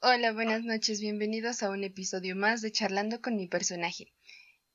[0.00, 4.12] Hola, buenas noches, bienvenidos a un episodio más de Charlando con mi personaje.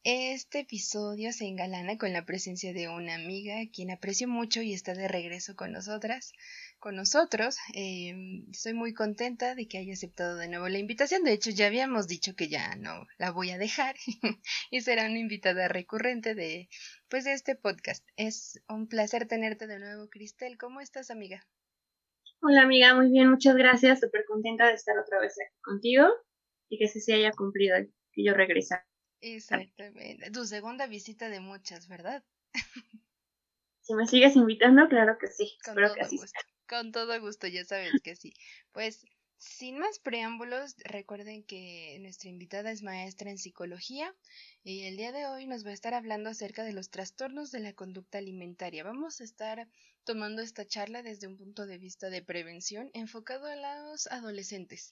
[0.03, 4.73] Este episodio se engalana con la presencia de una amiga a quien aprecio mucho y
[4.73, 6.33] está de regreso con nosotras,
[6.77, 7.55] con nosotros.
[7.73, 11.23] Em, estoy muy contenta de que haya aceptado de nuevo la invitación.
[11.23, 13.95] De hecho, ya habíamos dicho que ya no la voy a dejar
[14.71, 16.67] y será una invitada recurrente de,
[17.07, 18.05] pues, de este podcast.
[18.17, 20.57] Es un placer tenerte de nuevo, Cristel.
[20.57, 21.47] ¿Cómo estás, amiga?
[22.45, 22.93] Hola, amiga.
[22.93, 24.01] Muy bien, muchas gracias.
[24.01, 26.05] Súper contenta de estar otra vez aquí contigo
[26.67, 27.77] y que se haya cumplido
[28.11, 28.75] que yo regrese.
[29.21, 30.29] Exactamente.
[30.29, 32.21] Tu segunda visita de muchas, ¿verdad?
[33.79, 35.57] Si me sigues invitando, claro que sí.
[35.63, 36.39] Con Espero todo que así gusto.
[36.67, 38.33] Con todo gusto, ya sabes que sí.
[38.73, 39.05] Pues,
[39.43, 44.15] sin más preámbulos, recuerden que nuestra invitada es maestra en psicología
[44.63, 47.59] y el día de hoy nos va a estar hablando acerca de los trastornos de
[47.59, 48.83] la conducta alimentaria.
[48.83, 49.67] Vamos a estar
[50.05, 54.89] tomando esta charla desde un punto de vista de prevención enfocado a los adolescentes.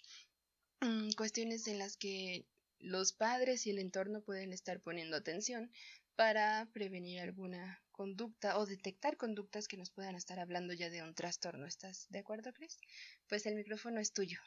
[0.81, 2.45] Mm, cuestiones en las que
[2.79, 5.71] los padres y el entorno pueden estar poniendo atención
[6.15, 11.13] para prevenir alguna conducta o detectar conductas que nos puedan estar hablando ya de un
[11.13, 11.65] trastorno.
[11.65, 12.79] ¿Estás de acuerdo, Chris?
[13.27, 14.39] Pues el micrófono es tuyo.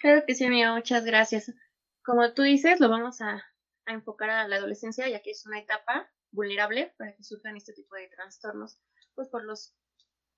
[0.00, 0.74] Claro que sí, amiga.
[0.74, 1.52] Muchas gracias.
[2.04, 3.44] Como tú dices, lo vamos a,
[3.86, 7.72] a enfocar a la adolescencia, ya que es una etapa vulnerable para que surjan este
[7.72, 8.78] tipo de trastornos,
[9.14, 9.74] pues por los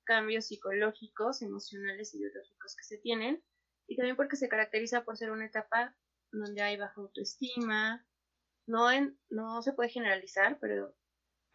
[0.05, 3.45] cambios psicológicos, emocionales y biológicos que se tienen
[3.86, 5.97] y también porque se caracteriza por ser una etapa
[6.31, 8.06] donde hay baja autoestima.
[8.67, 10.95] No, en, no se puede generalizar, pero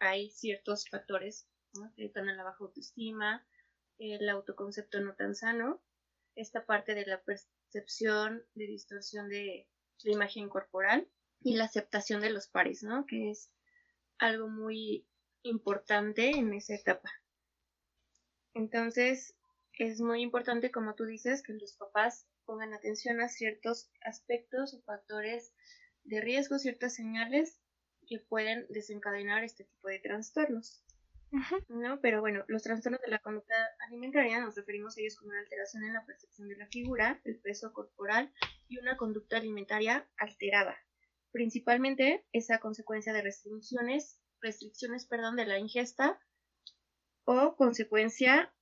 [0.00, 1.48] hay ciertos factores
[1.96, 3.46] que están en la baja autoestima,
[3.98, 5.82] el autoconcepto no tan sano,
[6.34, 7.22] esta parte de la
[7.74, 9.68] de distorsión de
[10.02, 11.08] la imagen corporal
[11.40, 13.06] y la aceptación de los pares, ¿no?
[13.06, 13.50] Que es
[14.18, 15.06] algo muy
[15.42, 17.10] importante en esa etapa.
[18.54, 19.34] Entonces,
[19.78, 24.82] es muy importante, como tú dices, que los papás pongan atención a ciertos aspectos o
[24.82, 25.52] factores
[26.04, 27.60] de riesgo, ciertas señales
[28.06, 30.83] que pueden desencadenar este tipo de trastornos.
[31.68, 32.00] ¿No?
[32.00, 33.54] Pero bueno, los trastornos de la conducta
[33.88, 37.40] alimentaria nos referimos a ellos como una alteración en la percepción de la figura, el
[37.40, 38.32] peso corporal
[38.68, 40.76] y una conducta alimentaria alterada.
[41.32, 46.20] Principalmente es a consecuencia de restricciones, restricciones, perdón, de la ingesta
[47.24, 48.54] o consecuencia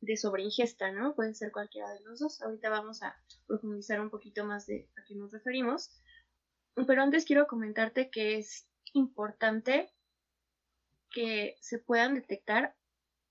[0.00, 1.16] de sobreingesta, ¿no?
[1.16, 2.40] Pueden ser cualquiera de los dos.
[2.42, 3.16] Ahorita vamos a
[3.48, 6.00] profundizar un poquito más de a qué nos referimos.
[6.86, 9.92] Pero antes quiero comentarte que es importante
[11.10, 12.76] que se puedan detectar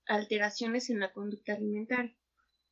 [0.06, 2.16] alteraciones en la conducta alimentaria,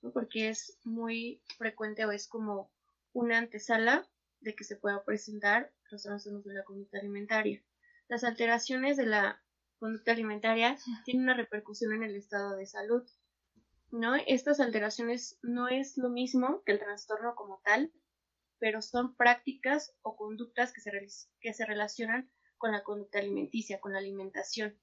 [0.02, 0.12] ¿no?
[0.12, 2.72] porque es muy frecuente o es como
[3.14, 4.08] una antesala
[4.40, 7.64] de que se pueda presentar los trastornos de la conducta alimentaria.
[8.08, 9.42] Las alteraciones de la
[9.80, 13.08] conducta alimentaria tienen una repercusión en el estado de salud
[13.92, 14.16] ¿no?
[14.16, 17.92] Estas alteraciones no es lo mismo que el trastorno como tal,
[18.60, 20.92] pero son prácticas o conductas que se,
[21.40, 24.78] que se relacionan con la conducta alimenticia, con la alimentación.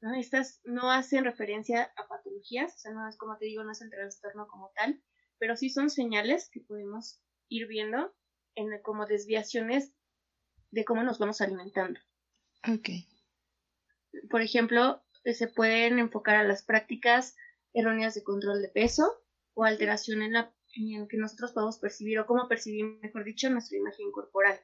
[0.00, 0.14] ¿No?
[0.14, 3.80] Estas no hacen referencia a patologías, o sea, no es como te digo, no es
[3.80, 5.02] el trastorno como tal,
[5.38, 8.14] pero sí son señales que podemos ir viendo
[8.54, 9.92] en, como desviaciones
[10.70, 12.00] de cómo nos vamos alimentando.
[12.68, 12.88] Ok.
[14.28, 17.36] Por ejemplo, se pueden enfocar a las prácticas
[17.72, 19.22] erróneas de control de peso
[19.54, 23.76] o alteración en la en que nosotros podemos percibir o cómo percibir, mejor dicho, nuestra
[23.76, 24.60] imagen corporal.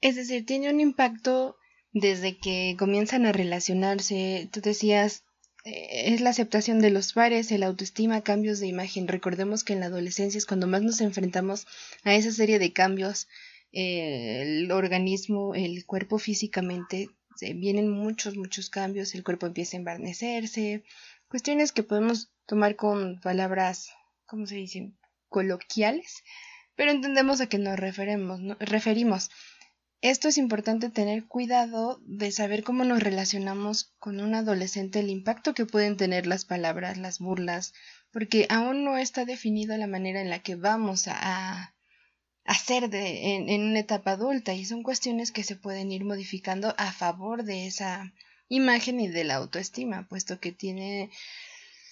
[0.00, 1.56] Es decir, tiene un impacto
[1.92, 4.48] desde que comienzan a relacionarse.
[4.52, 5.24] Tú decías,
[5.64, 9.08] eh, es la aceptación de los pares, el autoestima, cambios de imagen.
[9.08, 11.66] Recordemos que en la adolescencia es cuando más nos enfrentamos
[12.04, 13.28] a esa serie de cambios.
[13.72, 17.08] Eh, el organismo, el cuerpo físicamente
[17.54, 20.84] vienen muchos, muchos cambios, el cuerpo empieza a envarnecerse,
[21.28, 23.90] cuestiones que podemos tomar con palabras,
[24.26, 24.96] ¿cómo se dicen?
[25.32, 26.22] coloquiales,
[26.76, 29.30] pero entendemos a qué nos referimos, referimos.
[30.02, 35.54] Esto es importante tener cuidado de saber cómo nos relacionamos con un adolescente, el impacto
[35.54, 37.72] que pueden tener las palabras, las burlas,
[38.10, 41.76] porque aún no está definido la manera en la que vamos a,
[42.44, 46.74] hacer de, en, en, una etapa adulta y son cuestiones que se pueden ir modificando
[46.78, 48.12] a favor de esa
[48.48, 51.10] imagen y de la autoestima, puesto que tiene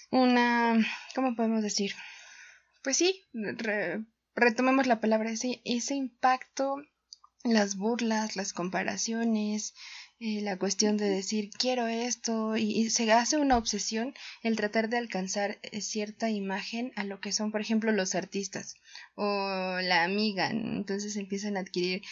[0.09, 1.93] una, ¿cómo podemos decir?
[2.83, 3.23] Pues sí,
[4.35, 6.75] retomemos la palabra, ese impacto,
[7.43, 9.73] las burlas, las comparaciones,
[10.19, 14.97] eh, la cuestión de decir quiero esto y, se hace una obsesión el tratar de
[14.97, 18.75] alcanzar eh, cierta imagen a lo que son por ejemplo los artistas
[19.15, 22.03] o la amiga entonces empiezan a adquirir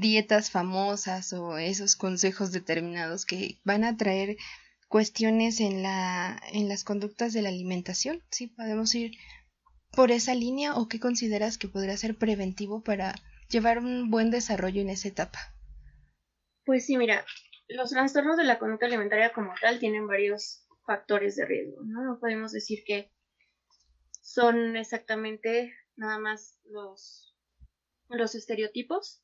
[0.00, 4.36] dietas famosas o esos consejos determinados que van a traer
[4.88, 8.22] cuestiones en, la, en las conductas de la alimentación.
[8.30, 8.48] ¿Sí?
[8.48, 9.16] ¿Podemos ir
[9.92, 13.14] por esa línea o qué consideras que podría ser preventivo para
[13.50, 15.38] llevar un buen desarrollo en esa etapa?
[16.64, 17.24] Pues sí, mira,
[17.68, 22.02] los trastornos de la conducta alimentaria como tal tienen varios factores de riesgo, ¿no?
[22.04, 23.12] No podemos decir que
[24.22, 27.36] son exactamente nada más los,
[28.08, 29.22] los estereotipos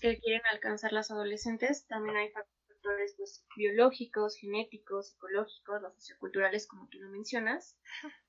[0.00, 1.86] que quieren alcanzar las adolescentes.
[1.86, 7.78] También hay factores pues, biológicos, genéticos, psicológicos, los socioculturales, como tú lo mencionas.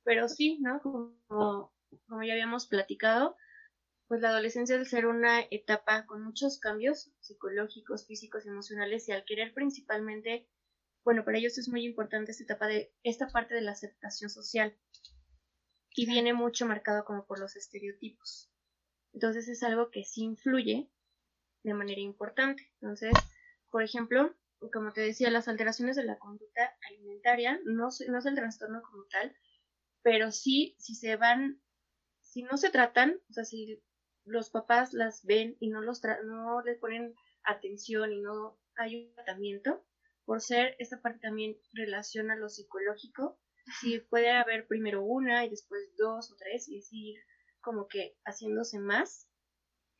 [0.03, 0.81] Pero sí, ¿no?
[0.81, 1.73] Como,
[2.07, 3.35] como ya habíamos platicado,
[4.07, 9.25] pues la adolescencia al ser una etapa con muchos cambios psicológicos, físicos, emocionales y al
[9.25, 10.47] querer principalmente,
[11.03, 14.77] bueno, para ellos es muy importante esta etapa de esta parte de la aceptación social
[15.95, 18.51] y viene mucho marcado como por los estereotipos.
[19.13, 20.91] Entonces es algo que sí influye
[21.63, 22.71] de manera importante.
[22.81, 23.13] Entonces,
[23.71, 24.35] por ejemplo,
[24.71, 29.05] como te decía, las alteraciones de la conducta alimentaria no, no es el trastorno como
[29.05, 29.35] tal,
[30.01, 31.61] pero sí, si se van,
[32.21, 33.81] si no se tratan, o sea, si
[34.25, 39.13] los papás las ven y no, los no les ponen atención y no hay un
[39.13, 39.85] tratamiento,
[40.25, 43.39] por ser esta parte también relaciona lo psicológico,
[43.79, 47.19] si puede haber primero una y después dos o tres y así ir
[47.61, 49.29] como que haciéndose más,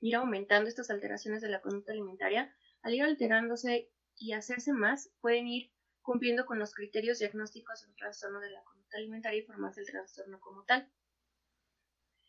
[0.02, 5.48] ir aumentando estas alteraciones de la conducta alimentaria, al ir alterándose y hacerse más, pueden
[5.48, 9.88] ir cumpliendo con los criterios diagnósticos del trastorno de la conducta alimentaria y formarse el
[9.88, 10.92] trastorno como tal.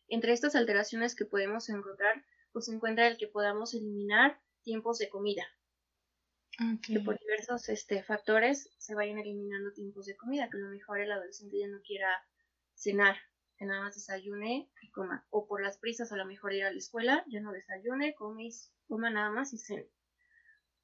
[0.09, 5.09] Entre estas alteraciones que podemos encontrar, pues se encuentra el que podamos eliminar tiempos de
[5.09, 5.47] comida.
[6.83, 11.01] Que por diversos este, factores se vayan eliminando tiempos de comida, que a lo mejor
[11.01, 12.09] el adolescente ya no quiera
[12.75, 13.17] cenar,
[13.59, 15.27] que nada más desayune y coma.
[15.29, 18.49] O por las prisas a lo mejor ir a la escuela, ya no desayune, come,
[18.89, 19.91] coma nada más y cene.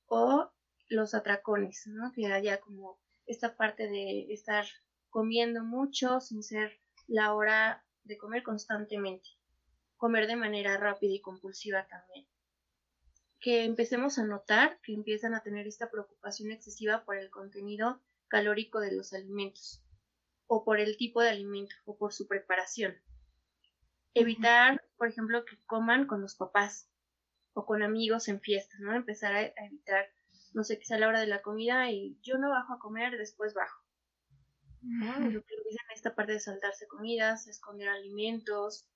[0.07, 0.53] O
[0.89, 2.13] los atracones, ¿no?
[2.13, 4.67] Que haya como esta parte de estar
[5.09, 9.29] comiendo mucho sin ser la hora de comer constantemente,
[9.97, 12.27] comer de manera rápida y compulsiva también.
[13.41, 18.81] Que empecemos a notar que empiezan a tener esta preocupación excesiva por el contenido calórico
[18.81, 19.85] de los alimentos,
[20.47, 22.97] o por el tipo de alimento, o por su preparación.
[24.15, 26.89] Evitar, por ejemplo, que coman con los papás
[27.55, 28.95] o con amigos en fiestas, ¿no?
[28.95, 30.07] Empezar a, evitar,
[30.53, 33.17] no sé, que sea la hora de la comida y yo no bajo a comer,
[33.19, 33.83] después bajo
[36.03, 38.89] esta parte de saltarse comidas, esconder alimentos,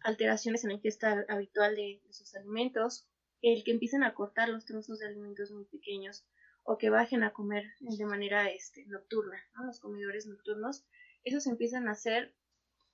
[0.00, 3.08] alteraciones en la ingesta habitual de, sus alimentos,
[3.42, 6.24] el que empiecen a cortar los trozos de alimentos muy pequeños
[6.62, 10.86] o que bajen a comer de manera este, nocturna, los comedores nocturnos,
[11.24, 12.32] esos empiezan a ser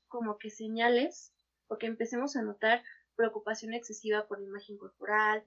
[0.08, 1.34] como que señales
[1.66, 2.82] o que empecemos a notar
[3.16, 5.44] preocupación excesiva por la imagen corporal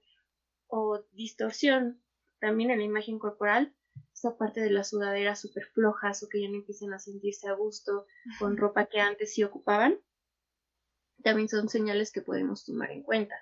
[0.68, 2.04] o distorsión
[2.40, 3.74] también en la imagen corporal
[4.14, 7.54] esa parte de las sudaderas súper flojas o que ya no empiecen a sentirse a
[7.54, 8.08] gusto
[8.40, 10.00] con ropa que antes sí ocupaban,
[11.24, 13.36] también son señales que podemos tomar en cuenta.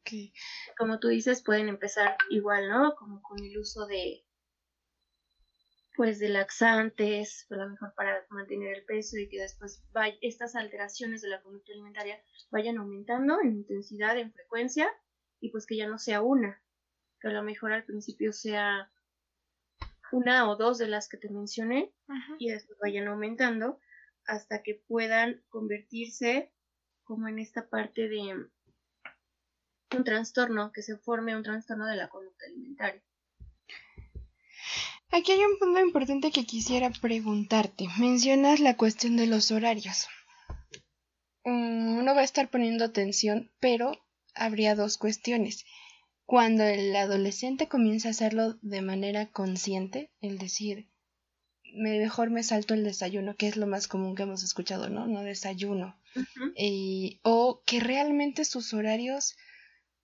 [0.00, 0.32] Okay.
[0.78, 2.94] Como tú dices, pueden empezar igual, ¿no?
[2.94, 4.24] Como con el uso de,
[5.96, 10.54] pues, de laxantes, a lo mejor para mantener el peso y que después vaya, estas
[10.54, 14.88] alteraciones de la conducta alimentaria vayan aumentando en intensidad, en frecuencia,
[15.40, 16.62] y pues que ya no sea una,
[17.20, 18.90] que a lo mejor al principio sea
[20.12, 21.92] una o dos de las que te mencioné
[22.38, 23.80] y después vayan aumentando
[24.26, 26.52] hasta que puedan convertirse
[27.04, 28.48] como en esta parte de
[29.96, 33.02] un trastorno, que se forme un trastorno de la conducta alimentaria.
[35.12, 37.86] Aquí hay un punto importante que quisiera preguntarte.
[37.98, 40.08] Mencionas la cuestión de los horarios.
[41.44, 43.92] Mm, uno va a estar poniendo atención, pero
[44.34, 45.64] habría dos cuestiones.
[46.26, 50.88] Cuando el adolescente comienza a hacerlo de manera consciente, el decir,
[51.72, 55.06] mejor me salto el desayuno, que es lo más común que hemos escuchado, ¿no?
[55.06, 55.96] No desayuno.
[57.22, 59.36] o que realmente sus horarios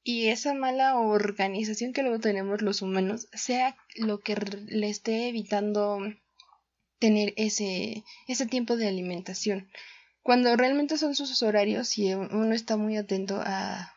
[0.04, 4.36] y esa mala organización que luego tenemos los humanos sea lo que
[4.66, 6.00] le esté evitando
[6.98, 9.68] tener ese, ese tiempo de alimentación.
[10.22, 13.92] Cuando realmente son sus horarios y uno está muy atento a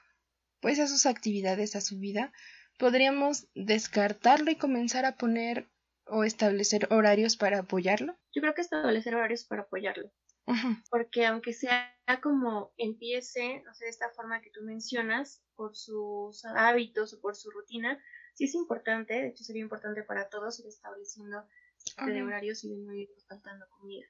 [0.59, 2.31] pues a sus actividades, a su vida,
[2.77, 5.69] podríamos descartarlo y comenzar a poner
[6.07, 8.17] o establecer horarios para apoyarlo.
[8.33, 10.11] Yo creo que establecer horarios para apoyarlo.
[10.91, 16.45] Porque aunque sea como empiece, no sé, de esta forma que tú mencionas, por sus
[16.45, 17.99] hábitos o por su rutina,
[18.33, 21.47] sí es importante, de hecho sería importante para todos ir estableciendo
[22.05, 24.05] de horarios y de no ir faltando comida.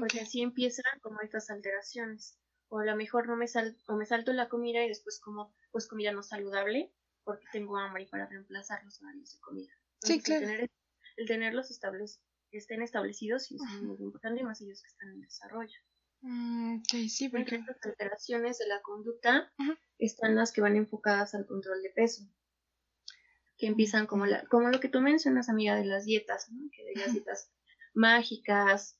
[0.00, 2.38] Porque así empiezan como estas alteraciones
[2.68, 5.54] o a lo mejor no me sal o me salto la comida y después como
[5.76, 6.90] pues comida no saludable
[7.22, 9.72] porque tengo hambre para reemplazar los horarios de comida.
[10.00, 10.46] sí, claro.
[10.46, 10.70] Tener
[11.18, 15.78] el tenerlos establecidos estén establecidos y es muy importante, más ellos que están en desarrollo.
[16.22, 16.80] Mm,
[17.10, 17.58] sí, porque...
[17.58, 19.52] Las alteraciones de la conducta
[19.98, 22.24] están las que van enfocadas al control de peso,
[23.58, 26.70] que empiezan como, la, como lo que tú mencionas, amiga, de las dietas, ¿no?
[26.74, 27.52] que de las dietas
[27.92, 28.98] mágicas,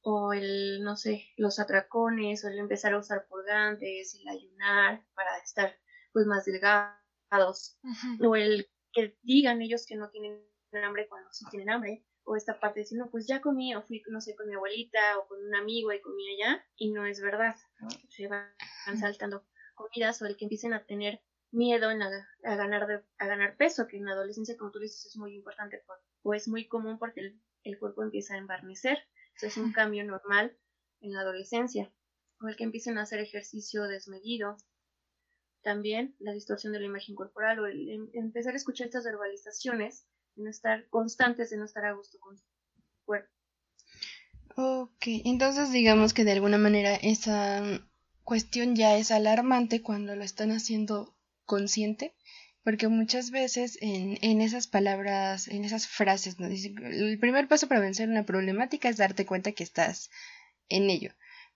[0.00, 5.38] o el, no sé, los atracones, o el empezar a usar purgantes, el ayunar para
[5.38, 5.78] estar
[6.16, 7.78] pues más delgados,
[8.20, 10.42] o el que digan ellos que no tienen
[10.82, 13.82] hambre cuando sí tienen hambre, o esta parte de decir, no, pues ya comí, o
[13.82, 17.04] fui, no sé, con mi abuelita o con un amigo y comí allá, y no
[17.04, 17.54] es verdad,
[18.08, 18.48] Se van
[18.98, 21.20] saltando comidas o el que empiecen a tener
[21.50, 22.08] miedo en a,
[22.44, 25.82] ganar a ganar peso, que en la adolescencia, como tú dices, es muy importante
[26.22, 30.56] o es muy común porque el, cuerpo empieza a embarnecer, eso es un cambio normal
[31.02, 31.92] en la adolescencia,
[32.40, 34.56] o el que empiecen a hacer ejercicio desmedido,
[35.66, 40.06] también la distorsión de la imagen corporal o el em, empezar a escuchar estas verbalizaciones
[40.36, 42.44] de no estar constantes, de no estar a gusto con su
[43.04, 43.28] cuerpo.
[44.56, 47.64] Ok, entonces digamos que de alguna manera esa
[48.22, 52.14] cuestión ya es alarmante cuando lo están haciendo consciente,
[52.62, 56.46] porque muchas veces en, en esas palabras, en esas frases, ¿no?
[56.46, 60.10] el primer paso para vencer una problemática es darte cuenta que estás
[60.68, 61.12] en ello,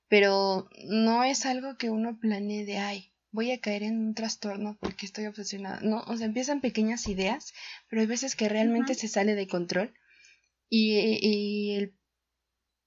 [0.08, 4.76] pero no es algo que uno planee de, ay, voy a caer en un trastorno
[4.80, 5.80] porque estoy obsesionada.
[5.82, 7.52] No, o sea, empiezan pequeñas ideas,
[7.88, 9.94] pero hay veces que realmente se sale de control
[10.68, 11.94] y, y, el,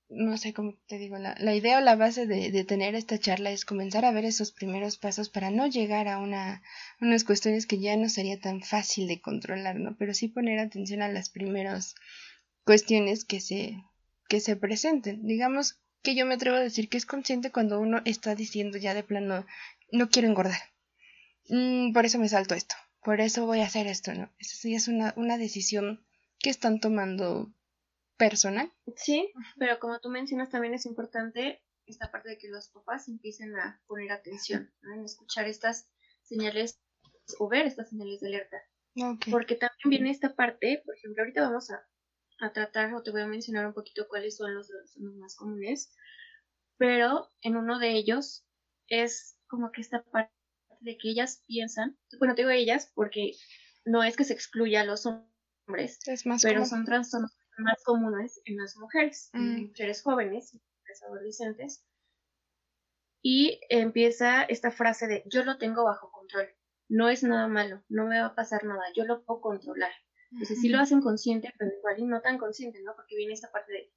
[0.10, 3.18] no sé cómo te digo, la, la idea o la base de, de, tener esta
[3.18, 6.62] charla es comenzar a ver esos primeros pasos para no llegar a una,
[7.02, 9.98] unas cuestiones que ya no sería tan fácil de controlar, ¿no?
[9.98, 11.96] Pero sí poner atención a las primeras
[12.64, 13.78] cuestiones que se,
[14.30, 15.26] que se presenten.
[15.26, 18.94] Digamos que yo me atrevo a decir que es consciente cuando uno está diciendo ya
[18.94, 19.46] de plano
[19.92, 20.60] no quiero engordar.
[21.50, 22.76] Mm, por eso me salto esto.
[23.04, 24.32] Por eso voy a hacer esto, ¿no?
[24.40, 26.06] Eso sí es una, una decisión
[26.40, 27.54] que están tomando
[28.18, 28.72] personal.
[28.96, 33.56] Sí, pero como tú mencionas, también es importante esta parte de que los papás empiecen
[33.58, 34.96] a poner atención, ¿no?
[34.96, 35.90] en escuchar estas
[36.22, 36.80] señales
[37.40, 38.58] o ver estas señales de alerta.
[39.32, 41.86] Porque también viene esta parte, por ejemplo, ahorita vamos a,
[42.40, 45.94] a tratar o te voy a mencionar un poquito cuáles son los, los más comunes,
[46.78, 48.46] pero en uno de ellos
[48.88, 50.34] es como que esta parte
[50.80, 53.32] de que ellas piensan, bueno, te digo ellas porque
[53.86, 56.00] no es que se excluya a los hombres,
[56.42, 59.68] pero son trastornos más comunes en las mujeres, en mm.
[59.68, 61.86] mujeres jóvenes, mujeres adolescentes.
[63.22, 66.50] Y empieza esta frase de yo lo tengo bajo control,
[66.90, 69.92] no es nada malo, no me va a pasar nada, yo lo puedo controlar.
[70.32, 72.96] Entonces sí lo hacen consciente, pero igual y no tan consciente, ¿no?
[72.96, 73.94] Porque viene esta parte de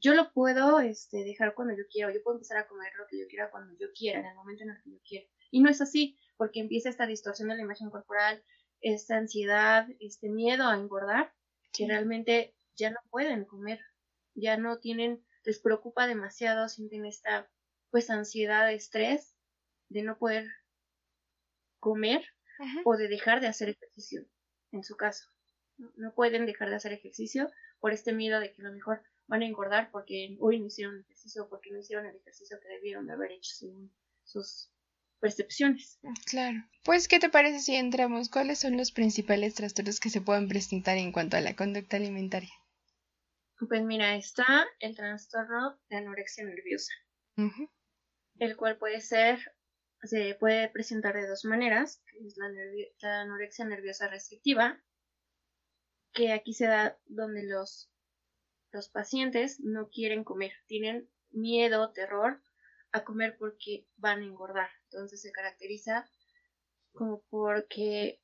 [0.00, 3.18] yo lo puedo este, dejar cuando yo quiera, yo puedo empezar a comer lo que
[3.18, 5.26] yo quiera cuando yo quiera, en el momento en el que yo quiera.
[5.50, 8.42] Y no es así, porque empieza esta distorsión de la imagen corporal,
[8.80, 11.32] esta ansiedad, este miedo a engordar,
[11.72, 13.80] que realmente ya no pueden comer,
[14.34, 17.50] ya no tienen, les preocupa demasiado, sienten esta
[17.90, 19.34] pues ansiedad, estrés
[19.88, 20.46] de no poder
[21.78, 22.24] comer
[22.84, 24.26] o de dejar de hacer ejercicio,
[24.72, 25.30] en su caso.
[25.96, 27.50] No pueden dejar de hacer ejercicio
[27.80, 31.00] por este miedo de que a lo mejor van a engordar porque hoy no hicieron
[31.00, 33.92] ejercicio porque no hicieron el ejercicio que debieron de haber hecho según
[34.24, 34.70] sus
[35.20, 35.98] percepciones.
[36.26, 36.58] Claro.
[36.84, 38.28] Pues, ¿qué te parece si entramos?
[38.28, 42.52] ¿Cuáles son los principales trastornos que se pueden presentar en cuanto a la conducta alimentaria?
[43.68, 46.92] Pues mira, está el trastorno de anorexia nerviosa,
[48.38, 49.38] el cual puede ser,
[50.02, 52.48] se puede presentar de dos maneras, que es la,
[53.00, 54.78] la anorexia nerviosa restrictiva,
[56.12, 57.90] que aquí se da donde los
[58.76, 62.42] los pacientes no quieren comer, tienen miedo, terror
[62.92, 64.68] a comer porque van a engordar.
[64.84, 66.06] Entonces se caracteriza
[66.92, 68.20] como porque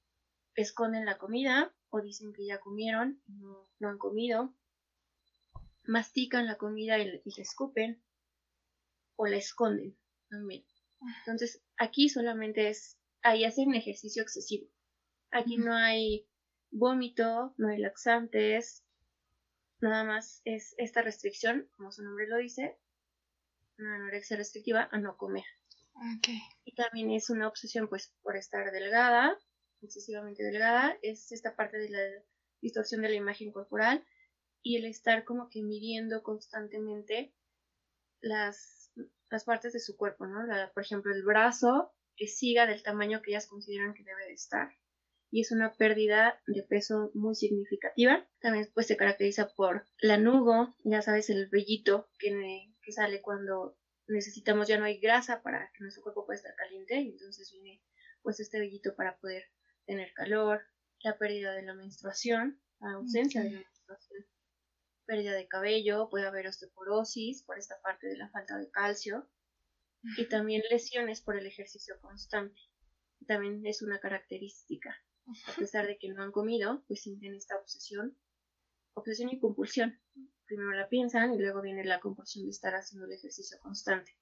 [0.55, 4.55] esconden la comida o dicen que ya comieron y no, han comido,
[5.85, 8.03] mastican la comida y, y la escupen
[9.17, 9.97] o la esconden
[10.29, 10.67] también.
[11.21, 14.69] Entonces aquí solamente es, ahí hacen ejercicio excesivo.
[15.31, 16.29] Aquí no hay
[16.71, 18.82] vómito, no hay laxantes,
[19.83, 22.79] Nada más es esta restricción, como su nombre lo dice,
[23.79, 25.43] una anorexia restrictiva a no comer.
[26.65, 29.37] Y también es una obsesión pues por estar delgada,
[29.83, 31.99] excesivamente delgada, es esta parte de la
[32.61, 34.07] distorsión de la imagen corporal
[34.63, 37.35] y el estar como que midiendo constantemente
[38.21, 38.93] las,
[39.31, 40.47] las partes de su cuerpo, ¿no?
[40.73, 44.73] por ejemplo, el brazo que siga del tamaño que ellas consideran que debe de estar
[45.33, 48.29] y es una pérdida de peso muy significativa.
[48.41, 54.69] También pues se caracteriza por lanugo, ya sabes, el vellito que, que sale cuando necesitamos,
[54.69, 57.83] ya no hay grasa para que nuestro cuerpo pueda estar caliente y entonces viene
[58.21, 59.45] pues este vellito para poder
[59.87, 60.61] tener calor,
[61.03, 64.27] la pérdida de la menstruación, la ausencia de la menstruación
[65.07, 69.29] pérdida de cabello, puede haber osteoporosis por esta parte de la falta de calcio
[70.17, 72.61] y también lesiones por el ejercicio constante.
[73.27, 74.97] También es una característica.
[75.27, 78.17] A pesar de que no han comido, pues sienten esta obsesión,
[78.95, 80.01] obsesión y compulsión.
[80.47, 84.17] Primero la piensan y luego viene la compulsión de estar haciendo el ejercicio constante.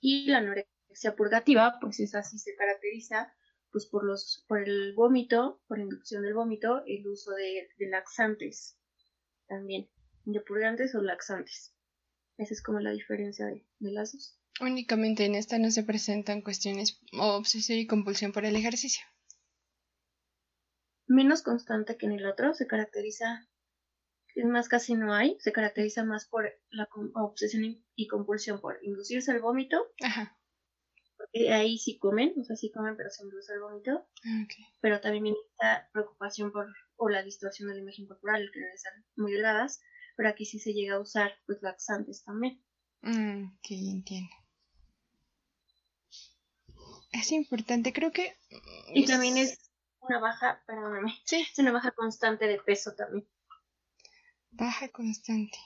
[0.00, 3.34] Y la anorexia purgativa, pues es así se caracteriza
[3.72, 8.78] pues por los por el vómito, por la inducción del vómito, el uso de, laxantes
[9.48, 9.90] también,
[10.24, 11.74] de purgantes o laxantes.
[12.38, 14.38] Esa es como la diferencia de, de las dos.
[14.60, 19.04] Únicamente en esta no se presentan cuestiones o obsesión y compulsión por el ejercicio.
[21.06, 23.48] Menos constante que en el otro, se caracteriza,
[24.34, 29.30] es más casi no hay, se caracteriza más por la obsesión y compulsión por inducirse
[29.30, 29.76] el vómito.
[30.02, 30.38] Ajá.
[31.18, 34.08] Porque ahí sí comen, o sea, sí comen, pero se induce el vómito.
[34.80, 38.92] Pero también viene esta preocupación por, o la distorsión de la imagen corporal, querer estar
[39.16, 39.80] muy delgadas,
[40.16, 42.62] pero aquí sí se llega a usar, pues, laxantes también.
[43.02, 44.45] Mm, ok, entiendo
[47.20, 48.36] es importante, creo que...
[48.94, 49.58] Y también es
[50.00, 51.46] una baja, perdóname, sí.
[51.50, 53.28] es una baja constante de peso también.
[54.50, 55.58] Baja constante.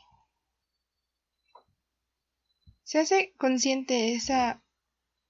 [2.82, 4.64] ¿Se hace consciente esa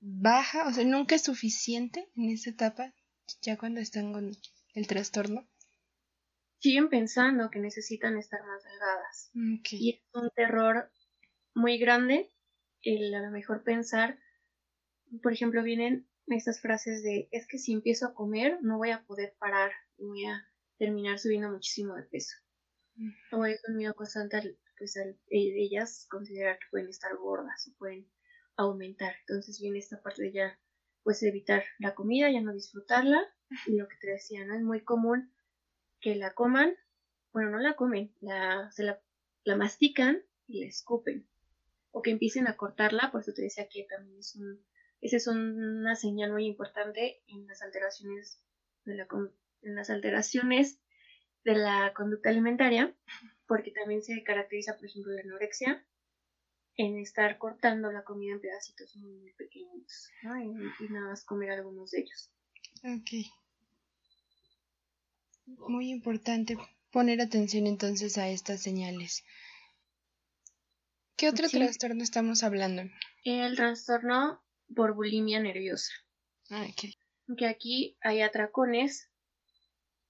[0.00, 0.66] baja?
[0.66, 2.94] O sea, nunca es suficiente en esa etapa,
[3.42, 4.32] ya cuando están con
[4.74, 5.46] el trastorno.
[6.58, 9.30] Siguen pensando que necesitan estar más delgadas.
[9.72, 10.90] Y es un terror
[11.54, 12.32] muy grande
[12.82, 14.18] el a lo mejor pensar,
[15.22, 19.02] por ejemplo, vienen estas frases de es que si empiezo a comer no voy a
[19.04, 20.46] poder parar y voy a
[20.78, 22.36] terminar subiendo muchísimo de peso.
[23.32, 28.10] O es un miedo constante pues al, ellas considerar que pueden estar gordas o pueden
[28.56, 29.14] aumentar.
[29.20, 30.58] Entonces viene esta parte de ya
[31.02, 33.22] pues evitar la comida, ya no disfrutarla
[33.66, 34.54] y lo que te decía, ¿no?
[34.54, 35.32] Es muy común
[36.00, 36.74] que la coman,
[37.32, 39.02] bueno, no la comen, la, se la,
[39.44, 41.26] la mastican y la escupen.
[41.90, 44.64] O que empiecen a cortarla, por eso te decía que también es un
[45.00, 48.42] esa es una señal muy importante en las alteraciones
[48.84, 49.08] de la,
[49.62, 50.78] en las alteraciones
[51.44, 52.94] de la conducta alimentaria,
[53.46, 55.84] porque también se caracteriza, por ejemplo, la anorexia
[56.76, 62.00] en estar cortando la comida en pedacitos muy, pequeños y, nada más comer algunos de
[62.00, 62.30] ellos.
[62.84, 63.26] Ok.
[65.68, 66.56] Muy importante
[66.90, 69.24] poner atención entonces a estas señales.
[71.16, 72.82] ¿Qué otro trastorno estamos hablando?
[73.24, 74.40] El trastorno
[74.74, 75.92] por bulimia nerviosa.
[76.50, 76.66] Ah,
[77.36, 79.10] que aquí hay atracones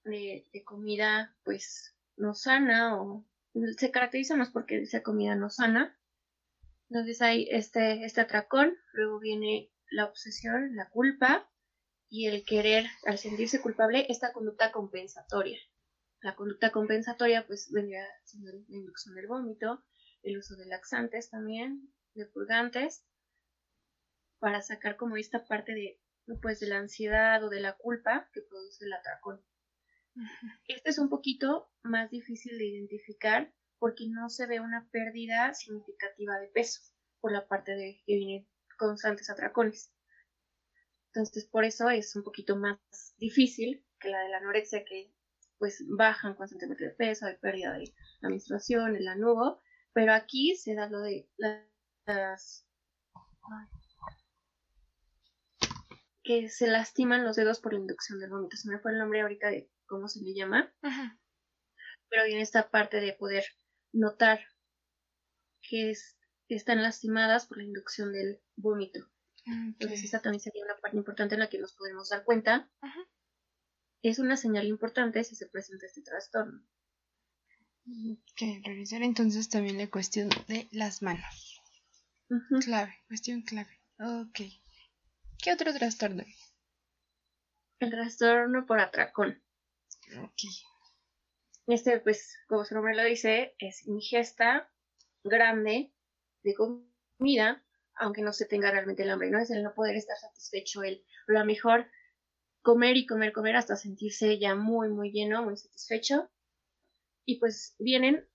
[0.03, 3.27] de, comida pues no sana o
[3.77, 5.97] se caracteriza más porque dice comida no sana.
[6.89, 11.49] Entonces hay este, este atracón, luego viene la obsesión, la culpa
[12.09, 15.57] y el querer, al sentirse culpable, esta conducta compensatoria.
[16.21, 19.83] La conducta compensatoria pues vendría siendo la inducción del vómito,
[20.23, 23.05] el uso de laxantes también, de purgantes
[24.41, 26.01] para sacar como esta parte de,
[26.41, 29.39] pues, de la ansiedad o de la culpa que produce el atracón.
[30.67, 36.39] Este es un poquito más difícil de identificar porque no se ve una pérdida significativa
[36.39, 36.81] de peso
[37.21, 39.93] por la parte de que vienen constantes atracones.
[41.13, 42.79] Entonces, por eso es un poquito más
[43.17, 45.13] difícil que la de la anorexia, que
[45.59, 49.61] pues bajan constantemente de peso, hay pérdida de la menstruación, el anugo,
[49.93, 52.65] pero aquí se da lo de las
[56.23, 58.57] que se lastiman los dedos por la inducción del vómito.
[58.57, 60.73] Se me fue el nombre ahorita de cómo se le llama.
[62.09, 63.45] Pero viene esta parte de poder
[63.93, 64.39] notar
[65.61, 65.93] que,
[66.49, 68.99] están lastimadas por la inducción del vómito.
[69.45, 72.69] Entonces esta también sería una parte importante en la que nos podemos dar cuenta.
[74.01, 76.61] Es una señal importante si se presenta este trastorno.
[77.87, 81.61] Ok, revisar entonces también la cuestión de las manos.
[82.65, 83.79] Clave, cuestión clave.
[83.99, 84.41] Ok.
[85.41, 86.23] ¿Qué otro trastorno?
[87.79, 89.41] El trastorno por atracón.
[91.65, 94.71] Este, pues, como su nombre lo dice, es ingesta
[95.23, 95.93] grande
[96.43, 99.39] de comida, aunque no se tenga realmente el hambre, ¿no?
[99.39, 101.89] Es el no poder estar satisfecho, el, a lo mejor
[102.61, 106.29] comer y comer, comer hasta sentirse ya muy, muy lleno, muy satisfecho.
[107.25, 108.27] Y pues vienen,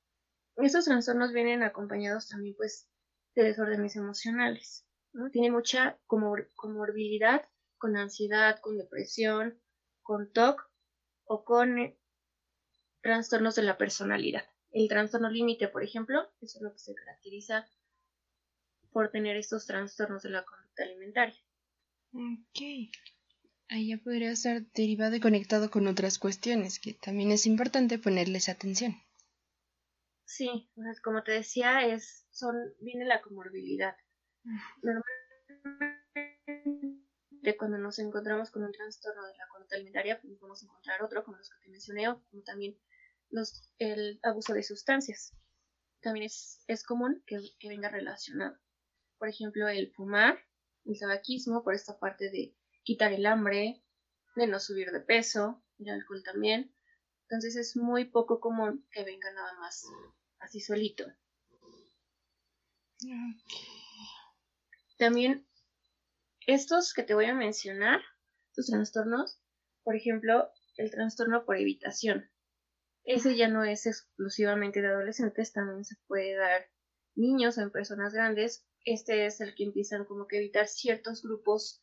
[0.56, 2.88] estos trastornos vienen acompañados también pues
[3.36, 4.85] de desórdenes emocionales.
[5.32, 7.48] Tiene mucha comorbilidad
[7.78, 9.60] con ansiedad, con depresión,
[10.02, 10.62] con TOC
[11.24, 11.98] o con eh,
[13.02, 14.44] trastornos de la personalidad.
[14.70, 17.66] El trastorno límite, por ejemplo, es lo que se caracteriza
[18.92, 21.36] por tener estos trastornos de la conducta alimentaria.
[22.12, 22.90] Ok.
[23.68, 28.48] Ahí ya podría estar derivado y conectado con otras cuestiones, que también es importante ponerles
[28.48, 28.94] atención.
[30.24, 30.70] Sí,
[31.02, 33.96] como te decía, es, son, viene la comorbilidad.
[34.82, 35.16] Normalmente
[37.58, 41.36] cuando nos encontramos con un trastorno de la conducta alimentaria, pues podemos encontrar otro, como
[41.36, 42.76] los que te mencioné, o como también
[43.30, 45.34] los, el abuso de sustancias.
[46.00, 48.58] También es, es común que, que venga relacionado.
[49.18, 50.38] Por ejemplo, el fumar,
[50.84, 53.82] el tabaquismo, por esta parte de quitar el hambre,
[54.36, 56.74] de no subir de peso, el alcohol también.
[57.22, 59.84] Entonces es muy poco común que venga nada más
[60.38, 61.04] así solito.
[64.98, 65.46] También
[66.46, 68.00] estos que te voy a mencionar,
[68.50, 69.38] estos trastornos,
[69.82, 72.30] por ejemplo, el trastorno por evitación.
[73.04, 76.66] Ese ya no es exclusivamente de adolescentes, también se puede dar
[77.14, 78.66] niños o en personas grandes.
[78.84, 81.82] Este es el que empiezan como que evitar ciertos grupos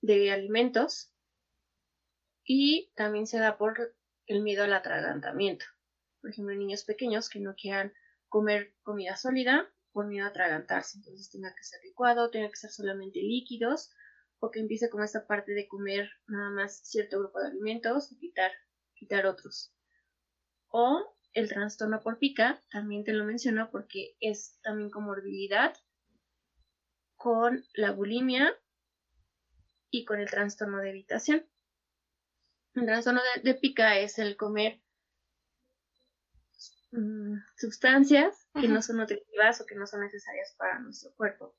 [0.00, 1.12] de alimentos
[2.44, 5.64] y también se da por el miedo al atragantamiento.
[6.20, 7.92] Por ejemplo, niños pequeños que no quieran
[8.28, 10.98] comer comida sólida por miedo a atragantarse.
[10.98, 13.94] Entonces tenga que ser licuado, tenga que ser solamente líquidos
[14.40, 18.18] o que empiece con esta parte de comer nada más cierto grupo de alimentos y
[18.18, 18.50] quitar,
[18.94, 19.72] quitar otros.
[20.68, 25.74] O el trastorno por pica, también te lo menciono porque es también comorbilidad
[27.16, 28.52] con la bulimia
[29.90, 31.46] y con el trastorno de evitación.
[32.74, 34.82] El trastorno de, pica es el comer
[36.90, 41.56] mm, sustancias que no son nutritivas o que no son necesarias para nuestro cuerpo,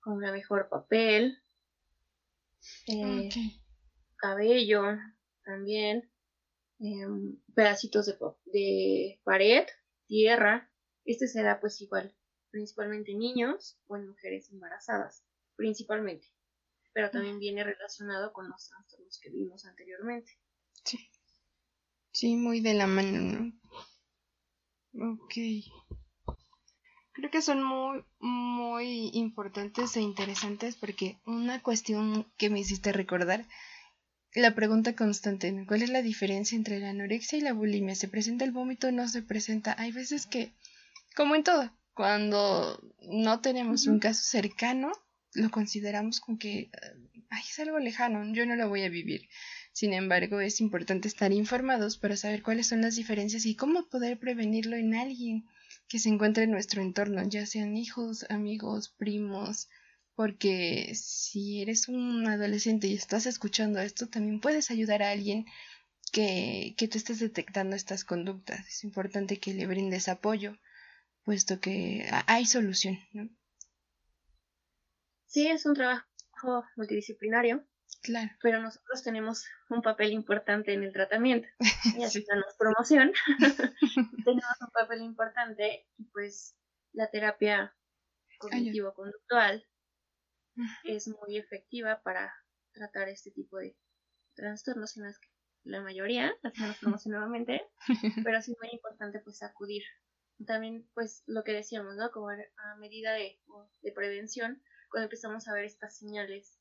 [0.00, 1.42] como la mejor papel,
[2.86, 3.28] eh,
[4.16, 4.82] cabello
[5.44, 6.10] también,
[6.78, 8.16] em, pedacitos de,
[8.46, 9.66] de pared,
[10.06, 10.70] tierra.
[11.04, 12.14] Este será pues igual,
[12.50, 15.24] principalmente niños o en mujeres embarazadas,
[15.56, 16.32] principalmente
[16.92, 20.38] pero también viene relacionado con los trastornos que vimos anteriormente.
[20.84, 20.98] Sí.
[22.10, 23.52] Sí, muy de la mano,
[24.92, 25.14] ¿no?
[25.14, 25.34] Ok.
[27.12, 33.44] Creo que son muy, muy importantes e interesantes porque una cuestión que me hiciste recordar,
[34.34, 37.94] la pregunta constante, ¿cuál es la diferencia entre la anorexia y la bulimia?
[37.94, 39.74] ¿Se presenta el vómito o no se presenta?
[39.78, 40.52] Hay veces que,
[41.14, 44.92] como en todo, cuando no tenemos un caso cercano,
[45.34, 46.70] lo consideramos como que
[47.32, 49.28] ay, es algo lejano, yo no lo voy a vivir.
[49.72, 54.18] Sin embargo, es importante estar informados para saber cuáles son las diferencias y cómo poder
[54.18, 55.46] prevenirlo en alguien
[55.92, 59.68] que se encuentre en nuestro entorno, ya sean hijos, amigos, primos,
[60.14, 65.44] porque si eres un adolescente y estás escuchando esto, también puedes ayudar a alguien
[66.10, 68.66] que, que tú estés detectando estas conductas.
[68.68, 70.56] Es importante que le brindes apoyo,
[71.24, 73.28] puesto que hay solución, ¿no?
[75.26, 77.66] Sí, es un trabajo multidisciplinario.
[78.02, 78.30] Claro.
[78.42, 81.48] Pero nosotros tenemos un papel importante en el tratamiento.
[82.00, 83.12] Y así damos promoción.
[84.24, 86.56] tenemos un papel importante y pues
[86.92, 87.74] la terapia
[88.38, 89.64] cognitivo-conductual
[90.84, 92.34] es muy efectiva para
[92.72, 93.76] tratar este tipo de
[94.34, 95.28] trastornos en las que
[95.64, 97.62] la mayoría hacemos promoción nuevamente,
[98.24, 99.82] pero sí muy importante pues acudir.
[100.44, 102.10] También pues lo que decíamos, ¿no?
[102.10, 103.40] Como a medida de,
[103.80, 106.58] de prevención, cuando empezamos a ver estas señales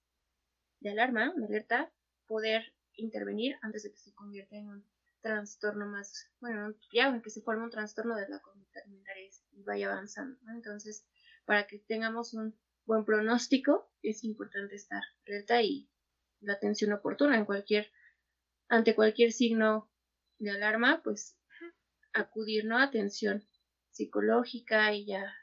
[0.81, 1.91] de alarma, de alerta,
[2.27, 4.85] poder intervenir antes de que se convierta en un
[5.21, 9.91] trastorno más, bueno, ya que se forme un trastorno de la conducta alimentaria y vaya
[9.91, 10.37] avanzando.
[10.49, 11.05] Entonces,
[11.45, 15.89] para que tengamos un buen pronóstico, es importante estar alerta y
[16.39, 17.91] la atención oportuna en cualquier,
[18.67, 19.89] ante cualquier signo
[20.39, 21.37] de alarma, pues
[22.13, 22.79] acudir ¿no?
[22.79, 23.45] atención
[23.91, 25.33] psicológica y ya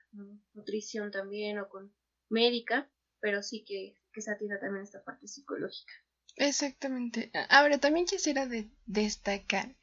[0.55, 1.95] nutrición también o con
[2.29, 5.93] médica, pero sí que, que se atienda también esta parte psicológica.
[6.37, 7.31] Exactamente.
[7.49, 8.49] Ahora, también quisiera
[8.87, 9.77] destacar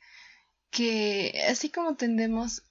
[0.70, 2.64] que así como tendemos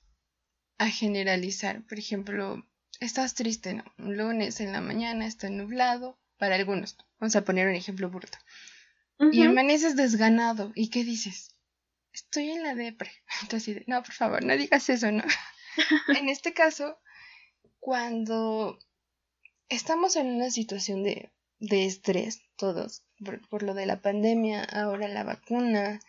[0.79, 2.67] a generalizar, por ejemplo,
[3.01, 3.85] estás triste, ¿no?
[3.99, 8.37] Un lunes en la mañana está nublado, para algunos, vamos a poner un ejemplo burdo.
[9.33, 11.55] Y amaneces desganado, ¿y qué dices?
[12.12, 13.11] Estoy en la depre.
[13.43, 15.23] Entonces, no, por favor, no digas eso, ¿no?
[16.19, 16.99] en este caso,
[17.79, 18.79] cuando
[19.69, 21.33] estamos en una situación de,
[21.64, 23.03] de estrés todos,
[23.50, 26.00] por, lo de la pandemia, ahora la vacuna,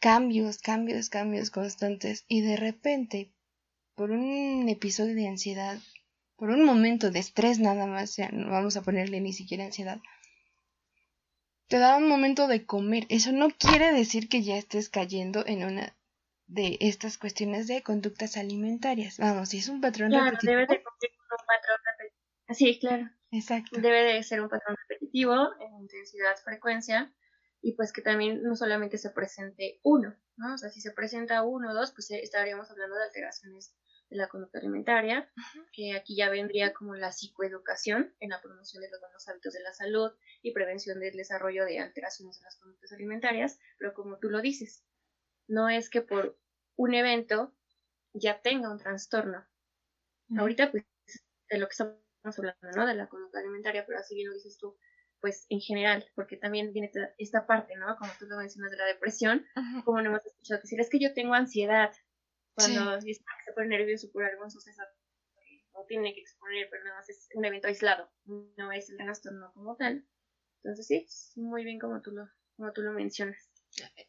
[0.00, 3.32] cambios, cambios, cambios constantes y de repente,
[3.94, 5.78] por un episodio de ansiedad,
[6.36, 10.00] por un momento de estrés nada más, ya no vamos a ponerle ni siquiera ansiedad,
[11.68, 13.06] te da un momento de comer.
[13.08, 15.96] Eso no quiere decir que ya estés cayendo en una
[16.46, 19.18] de estas cuestiones de conductas alimentarias.
[19.18, 23.10] Vamos, si es un patrón claro, Debe de cumplir un patrón Sí, claro.
[23.32, 23.80] Exacto.
[23.80, 27.14] Debe de ser un patrón repetitivo en intensidad, frecuencia,
[27.62, 30.54] y pues que también no solamente se presente uno, ¿no?
[30.54, 33.74] O sea, si se presenta uno o dos, pues estaríamos hablando de alteraciones
[34.10, 35.32] de la conducta alimentaria,
[35.72, 39.62] que aquí ya vendría como la psicoeducación en la promoción de los buenos hábitos de
[39.62, 40.10] la salud
[40.42, 44.84] y prevención del desarrollo de alteraciones en las conductas alimentarias, pero como tú lo dices,
[45.48, 46.38] no es que por
[46.76, 47.56] un evento
[48.14, 49.46] ya tenga un trastorno.
[50.36, 50.84] Ahorita, pues,
[51.50, 52.86] de lo que estamos hablando, ¿no?
[52.86, 54.76] De la conducta alimentaria, pero así bien lo dices tú,
[55.20, 57.96] pues, en general, porque también viene esta parte, ¿no?
[57.96, 59.46] Como tú lo mencionas de la depresión,
[59.84, 61.92] como no hemos escuchado decir, es que yo tengo ansiedad,
[62.54, 64.82] cuando se pone nervioso por algún suceso
[65.74, 69.52] no tiene que exponer, pero nada más es un evento aislado, no es el trastorno
[69.54, 70.06] como tal.
[70.62, 73.51] Entonces sí, muy bien como tú lo, como tú lo mencionas.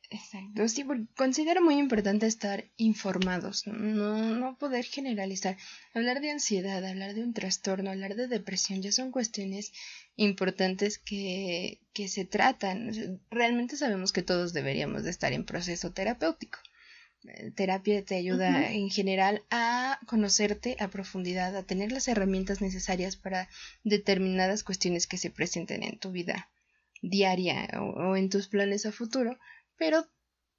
[0.09, 5.57] Exacto, sí, porque considero muy importante estar informados, no, no poder generalizar.
[5.93, 9.71] Hablar de ansiedad, hablar de un trastorno, hablar de depresión, ya son cuestiones
[10.15, 13.21] importantes que, que se tratan.
[13.31, 16.59] Realmente sabemos que todos deberíamos de estar en proceso terapéutico.
[17.25, 23.15] Eh, terapia te ayuda en general a conocerte a profundidad, a tener las herramientas necesarias
[23.15, 23.49] para
[23.83, 26.49] determinadas cuestiones que se presenten en tu vida
[27.03, 29.37] diaria o, en tus planes a futuro,
[29.77, 30.07] pero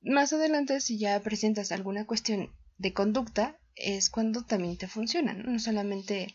[0.02, 5.59] más adelante si ya presentas alguna cuestión de conducta es cuando también te funciona, no,
[5.59, 6.35] solamente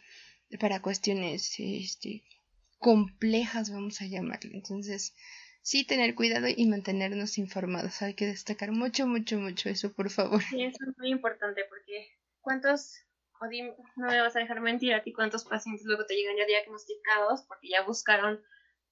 [0.60, 2.24] para cuestiones este,
[2.80, 4.52] complejas vamos a llamarle.
[4.56, 5.14] Entonces,
[5.62, 8.02] sí tener cuidado y mantenernos informados.
[8.02, 10.42] Hay que destacar mucho, mucho, mucho eso, por favor.
[10.42, 12.08] Sí, eso es muy importante porque
[12.42, 13.06] ¿cuántos,
[13.96, 17.44] no me vas a dejar mentir a ti, cuántos pacientes luego te llegan ya diagnosticados
[17.44, 18.42] porque ya buscaron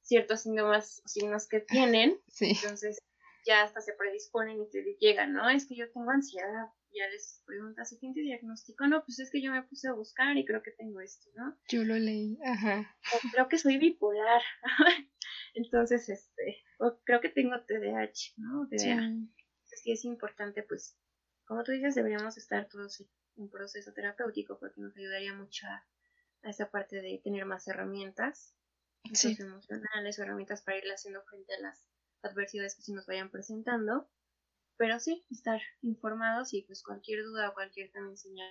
[0.08, 2.20] ciertos síntomas o signos que tienen?
[2.28, 2.52] Sí.
[2.62, 3.00] Entonces
[3.48, 5.50] ya hasta se predisponen y te llegan, ¿no?
[5.50, 6.68] Es que yo tengo ansiedad.
[6.92, 8.88] Ya les preguntas, ¿quién te diagnosticó?
[8.88, 11.58] No, pues es que yo me puse a buscar y creo que tengo esto, ¿no?
[11.70, 12.96] Yo lo leí, ajá.
[13.32, 14.42] creo que soy bipolar.
[15.54, 16.64] Entonces, este,
[17.04, 18.68] creo que tengo TDAH, ¿no?
[18.68, 19.14] TDA.
[19.66, 19.92] Sí.
[19.92, 20.98] es importante, pues,
[21.46, 25.86] como tú dices, deberíamos estar todos en un proceso terapéutico porque nos ayudaría mucho a,
[26.44, 28.57] esa parte de tener más herramientas
[29.40, 31.88] emocionales, herramientas para ir haciendo frente a las
[32.24, 34.10] adversidades que se nos vayan presentando.
[34.78, 38.50] Pero sí, estar informados y pues cualquier duda o cualquier también señal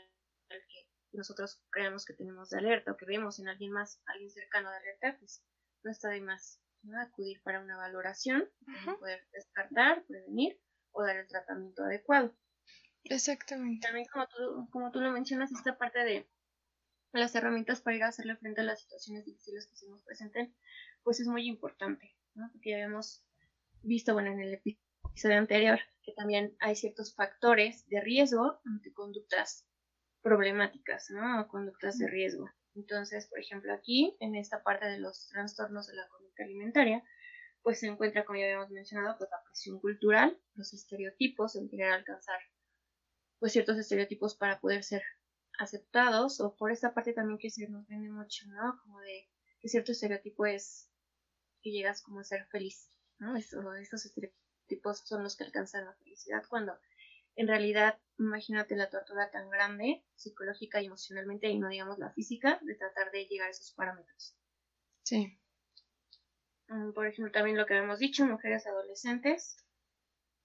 [0.48, 4.70] que nosotros creamos que tenemos de alerta o que vemos en alguien más, alguien cercano
[4.70, 5.44] de alerta, pues
[5.82, 6.60] no está de más
[7.02, 8.48] acudir para una valoración,
[8.84, 10.60] para poder descartar, prevenir
[10.92, 12.36] o dar el tratamiento adecuado.
[13.04, 13.86] Exactamente.
[13.86, 16.28] También como tú, como tú lo mencionas, esta parte de
[17.12, 20.54] las herramientas para ir a hacerle frente a las situaciones difíciles que se nos presenten,
[21.02, 22.48] pues es muy importante, ¿no?
[22.52, 23.24] Porque ya habíamos
[23.82, 29.66] visto, bueno, en el episodio anterior, que también hay ciertos factores de riesgo ante conductas
[30.22, 31.40] problemáticas, ¿no?
[31.40, 32.50] O conductas de riesgo.
[32.74, 37.02] Entonces, por ejemplo, aquí, en esta parte de los trastornos de la conducta alimentaria,
[37.62, 41.92] pues se encuentra, como ya habíamos mencionado, pues la presión cultural, los estereotipos, en querer
[41.92, 42.38] alcanzar
[43.38, 45.02] pues ciertos estereotipos para poder ser
[45.58, 48.76] aceptados, o por esta parte también que se nos vende mucho, ¿no?
[48.82, 49.26] Como de
[49.60, 50.90] que cierto estereotipo es
[51.62, 53.36] que llegas como a ser feliz, ¿no?
[53.36, 56.78] estos estereotipos son los que alcanzan la felicidad, cuando
[57.36, 62.58] en realidad, imagínate la tortura tan grande, psicológica y emocionalmente, y no digamos la física,
[62.62, 64.34] de tratar de llegar a esos parámetros.
[65.02, 65.38] Sí.
[66.68, 69.58] Mm, por ejemplo, también lo que hemos dicho, mujeres adolescentes,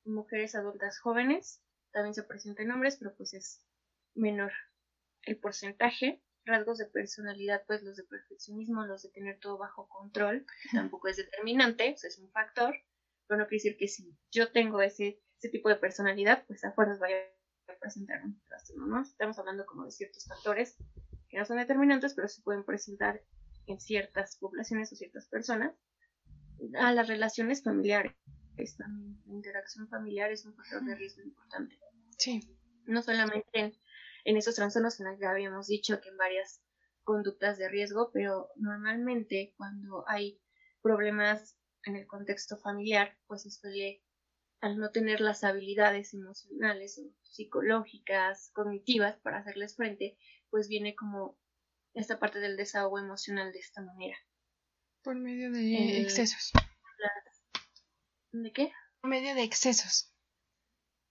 [0.03, 3.63] mujeres adultas jóvenes, también se presentan hombres, pero pues es
[4.13, 4.51] menor
[5.23, 6.21] el porcentaje.
[6.43, 11.17] Rasgos de personalidad, pues los de perfeccionismo, los de tener todo bajo control, tampoco es
[11.17, 12.73] determinante, es un factor,
[13.27, 16.95] pero no quiere decir que si yo tengo ese ese tipo de personalidad, pues afuera
[16.99, 17.15] vaya
[17.67, 19.01] a presentar un trastorno, ¿no?
[19.01, 20.77] Estamos hablando como de ciertos factores
[21.29, 23.23] que no son determinantes, pero se pueden presentar
[23.65, 25.73] en ciertas poblaciones o ciertas personas.
[26.77, 28.13] A las relaciones familiares,
[28.55, 28.87] la
[29.25, 31.79] interacción familiar es un factor de riesgo importante.
[32.19, 32.39] Sí.
[32.85, 33.73] No solamente en,
[34.25, 36.61] en esos trastornos en los que habíamos dicho que en varias
[37.03, 40.41] conductas de riesgo, pero normalmente cuando hay
[40.81, 44.03] problemas en el contexto familiar, pues se suele
[44.61, 50.17] al no tener las habilidades emocionales o psicológicas, cognitivas para hacerles frente,
[50.49, 51.39] pues viene como
[51.93, 54.15] esta parte del desahogo emocional de esta manera.
[55.01, 56.51] Por medio de excesos.
[58.31, 58.71] ¿De qué?
[59.01, 60.13] Por medio de excesos.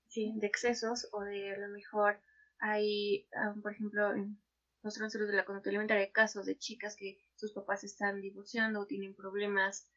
[0.06, 2.20] Sí, de excesos o de a lo mejor
[2.60, 4.38] hay, ah, por ejemplo, en
[4.82, 8.80] los trastornos de la conducta alimentaria hay casos de chicas que sus papás están divorciando
[8.80, 9.90] o tienen problemas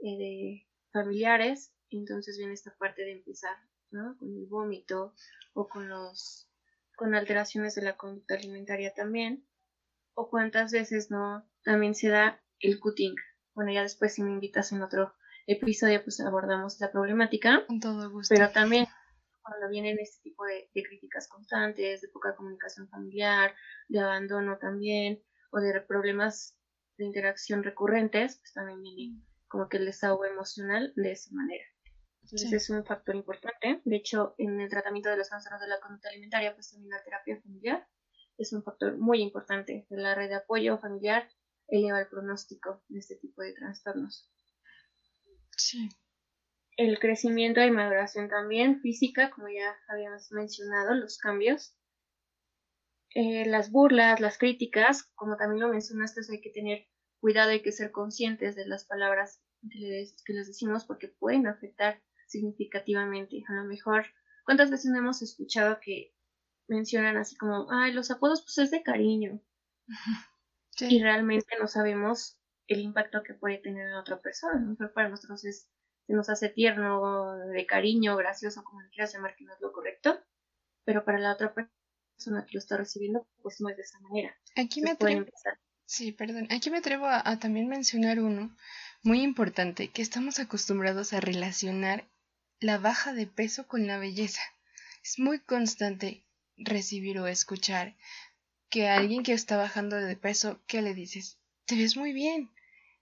[0.00, 3.56] eh, de familiares entonces viene esta parte de empezar,
[3.90, 4.16] ¿no?
[4.18, 5.14] Con el vómito
[5.52, 6.48] o con los
[6.96, 9.46] con alteraciones de la conducta alimentaria también.
[10.14, 13.16] O cuántas veces no también se da el cutting.
[13.54, 15.12] Bueno, ya después si me invitas en otro
[15.46, 17.66] episodio pues abordamos esa problemática.
[17.66, 18.32] Con todo gusto.
[18.34, 18.86] Pero también
[19.44, 23.54] cuando vienen este tipo de, críticas constantes, de poca comunicación familiar,
[23.88, 26.58] de abandono también, o de problemas
[26.96, 31.64] de interacción recurrentes, pues también viene como que el desahogo emocional de esa manera.
[32.22, 33.82] Entonces es un factor importante.
[33.84, 37.04] De hecho, en el tratamiento de los trastornos de la conducta alimentaria, pues también la
[37.04, 37.86] terapia familiar
[38.38, 39.86] es un factor muy importante.
[39.90, 41.28] La red de apoyo familiar
[41.68, 44.30] eleva el pronóstico de este tipo de trastornos.
[45.56, 45.88] Sí.
[46.76, 51.76] El crecimiento y maduración también, física, como ya habíamos mencionado, los cambios.
[53.14, 56.88] Eh, las burlas, las críticas, como también lo mencionaste, hay que tener
[57.20, 61.46] cuidado, hay que ser conscientes de las palabras que les, que les decimos porque pueden
[61.46, 63.44] afectar significativamente.
[63.48, 64.06] A lo mejor,
[64.44, 66.12] ¿cuántas veces no hemos escuchado que
[66.66, 69.40] mencionan así como, ay, los apodos pues es de cariño?
[70.80, 74.58] Y realmente no sabemos el impacto que puede tener en otra persona.
[74.58, 75.70] A lo mejor para nosotros es,
[76.06, 79.72] se nos hace tierno, de cariño, gracioso, como le quieras llamar, que no es lo
[79.72, 80.20] correcto,
[80.84, 84.36] pero para la otra persona que lo está recibiendo, pues no es de esa manera.
[84.56, 85.26] Aquí me atrevo.
[85.86, 86.48] Sí, perdón.
[86.50, 88.54] Aquí me atrevo a también mencionar uno
[89.02, 92.08] muy importante, que estamos acostumbrados a relacionar
[92.58, 94.40] la baja de peso con la belleza.
[95.02, 96.24] Es muy constante
[96.56, 97.96] recibir o escuchar
[98.70, 101.38] que alguien que está bajando de peso, ¿qué le dices?
[101.66, 102.50] Te ves muy bien.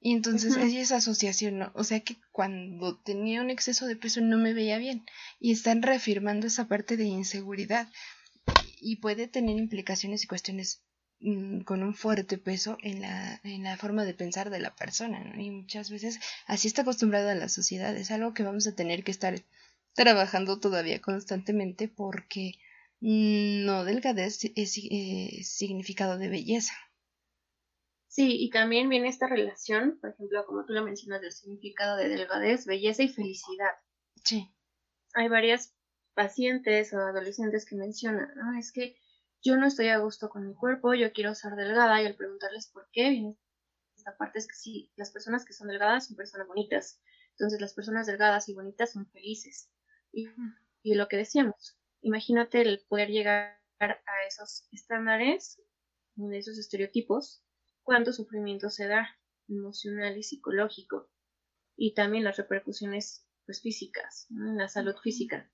[0.05, 1.71] Y entonces hay esa asociación, ¿no?
[1.77, 5.05] O sea que cuando tenía un exceso de peso no me veía bien.
[5.39, 7.89] Y están reafirmando esa parte de inseguridad.
[8.81, 10.83] Y puede tener implicaciones y cuestiones
[11.21, 15.23] mm, con un fuerte peso en la, en la forma de pensar de la persona,
[15.23, 15.41] ¿no?
[15.41, 17.97] Y muchas veces así está acostumbrada la sociedad.
[17.97, 19.41] Es algo que vamos a tener que estar
[19.95, 22.55] trabajando todavía constantemente porque
[22.99, 26.75] no delgadez es eh, significado de belleza.
[28.13, 32.11] Sí, y también viene esta relación, por ejemplo, como tú lo mencionas, del significado de
[32.11, 33.71] delgadez, belleza y felicidad.
[34.23, 34.55] Sí.
[35.15, 35.75] Hay varias
[36.13, 38.59] pacientes o adolescentes que mencionan, ¿no?
[38.59, 38.97] Es que
[39.41, 42.67] yo no estoy a gusto con mi cuerpo, yo quiero ser delgada y al preguntarles
[42.67, 43.39] por qué, viene
[43.97, 47.01] esta parte es que sí, las personas que son delgadas son personas bonitas.
[47.31, 49.71] Entonces las personas delgadas y bonitas son felices.
[50.13, 50.29] Y,
[50.83, 55.63] y lo que decíamos, imagínate el poder llegar a esos estándares,
[56.17, 57.43] de esos estereotipos,
[57.83, 59.09] cuánto sufrimiento se da
[59.49, 61.11] emocional y psicológico
[61.77, 65.51] y también las repercusiones pues físicas, en la salud física.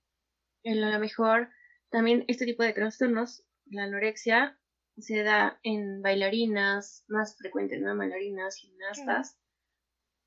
[0.64, 1.48] a lo mejor
[1.90, 4.58] también este tipo de trastornos, la anorexia,
[4.98, 7.96] se da en bailarinas, más frecuente, ¿no?
[7.96, 9.38] Bailarinas, gimnastas,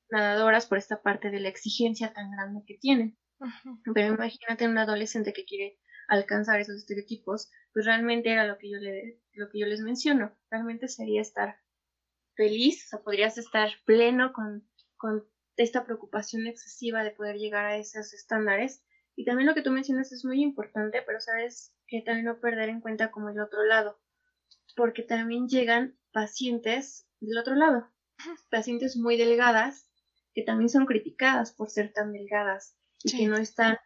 [0.09, 3.17] nadadoras por esta parte de la exigencia tan grande que tienen.
[3.93, 8.77] Pero imagínate un adolescente que quiere alcanzar esos estereotipos, pues realmente era lo que yo,
[8.77, 10.37] le, lo que yo les menciono.
[10.49, 11.57] Realmente sería estar
[12.35, 14.67] feliz, o sea, podrías estar pleno con,
[14.97, 15.25] con
[15.57, 18.83] esta preocupación excesiva de poder llegar a esos estándares.
[19.15, 22.69] Y también lo que tú mencionas es muy importante, pero sabes que también no perder
[22.69, 23.99] en cuenta como el otro lado,
[24.75, 27.91] porque también llegan pacientes del otro lado,
[28.49, 29.87] pacientes muy delgadas
[30.33, 33.77] que también son criticadas por ser tan delgadas y que no están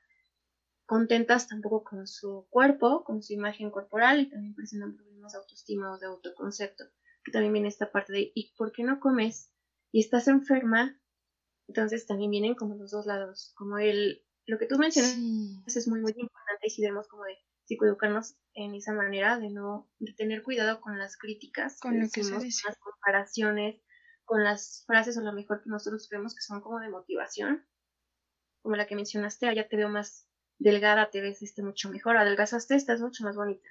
[0.85, 5.91] contentas tampoco con su cuerpo, con su imagen corporal y también presentan problemas de autoestima
[5.91, 6.83] o de autoconcepto.
[7.25, 9.51] Que también viene esta parte de ¿y por qué no comes?
[9.91, 11.01] Y estás enferma.
[11.67, 15.17] Entonces también vienen como los dos lados, como el lo que tú mencionas
[15.65, 17.35] es muy muy importante y si vemos como de
[17.65, 22.21] psicoeducarnos en esa manera de no de tener cuidado con las críticas, con lo que
[22.21, 23.81] las comparaciones,
[24.23, 27.65] con las frases o lo mejor que nosotros creemos que son como de motivación,
[28.61, 30.27] como la que mencionaste, allá te veo más
[30.59, 33.67] delgada, te ves este mucho mejor, adelgazaste, estás mucho más bonita.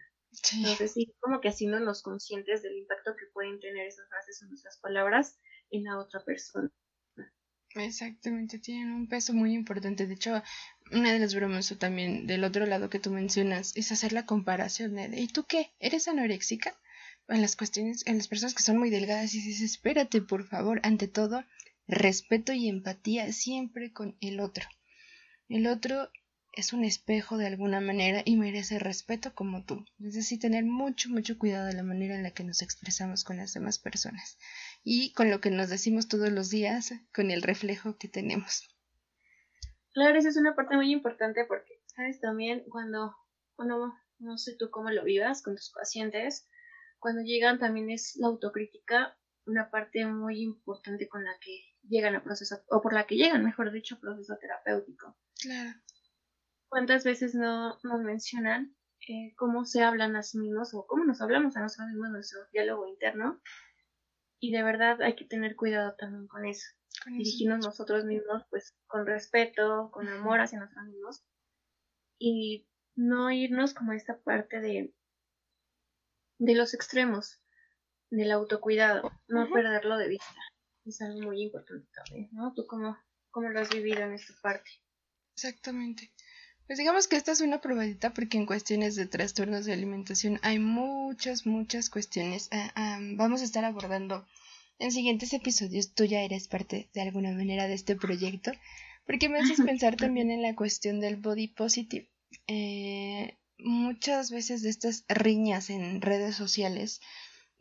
[0.53, 4.79] Entonces sí, como que haciéndonos conscientes del impacto que pueden tener esas frases o nuestras
[4.79, 5.39] palabras
[5.71, 6.71] en la otra persona.
[7.75, 10.07] Exactamente, tienen un peso muy importante.
[10.07, 10.43] De hecho,
[10.93, 14.27] una de las bromas o también del otro lado que tú mencionas es hacer la
[14.27, 15.73] comparación de ¿y tú qué?
[15.81, 16.79] ¿Eres anoréxica?
[17.27, 20.81] En las cuestiones, en las personas que son muy delgadas y dices, espérate, por favor,
[20.85, 21.43] ante todo,
[21.89, 24.69] respeto y empatía siempre con el otro.
[25.49, 26.11] El otro
[26.57, 29.85] es un espejo de alguna manera y merece respeto como tú.
[30.01, 33.37] Es decir, tener mucho, mucho cuidado de la manera en la que nos expresamos con
[33.37, 34.39] las demás personas
[34.83, 38.69] y con lo que nos decimos todos los días, con el reflejo que tenemos.
[39.93, 42.21] Claro, esa es una parte muy importante porque, ¿sabes?
[42.21, 43.15] También cuando,
[43.57, 46.49] uno, no sé tú cómo lo vivas con tus pacientes,
[46.99, 52.25] cuando llegan también es la autocrítica una parte muy importante con la que llegan a
[52.25, 55.17] proceso, o por la que llegan, mejor dicho, proceso terapéutico.
[55.41, 55.79] Claro.
[56.75, 58.75] ¿Cuántas veces no nos mencionan
[59.09, 62.41] eh, cómo se hablan a sí mismos o cómo nos hablamos a nosotros mismos, nuestro
[62.53, 63.41] diálogo interno?
[64.41, 66.67] Y de verdad hay que tener cuidado también con eso.
[67.07, 71.25] Dirigirnos nosotros mismos pues con respeto, con amor hacia nosotros mismos
[72.19, 72.67] y
[72.97, 74.93] no irnos como a esta parte de,
[76.41, 77.41] de los extremos
[78.11, 80.35] del autocuidado, no perderlo de vista.
[80.85, 82.53] Es algo muy importante también, ¿no?
[82.53, 82.99] ¿Tú cómo,
[83.31, 84.69] cómo lo has vivido en esta parte?
[85.37, 86.13] Exactamente.
[86.67, 90.59] Pues digamos que esta es una probadita porque en cuestiones de trastornos de alimentación hay
[90.59, 92.49] muchas, muchas cuestiones.
[92.53, 94.27] Ah, ah, vamos a estar abordando
[94.79, 95.93] en siguientes episodios.
[95.93, 98.53] Tú ya eres parte de alguna manera de este proyecto
[99.07, 102.09] porque me haces pensar también en la cuestión del body positive.
[102.47, 107.01] Eh, muchas veces de estas riñas en redes sociales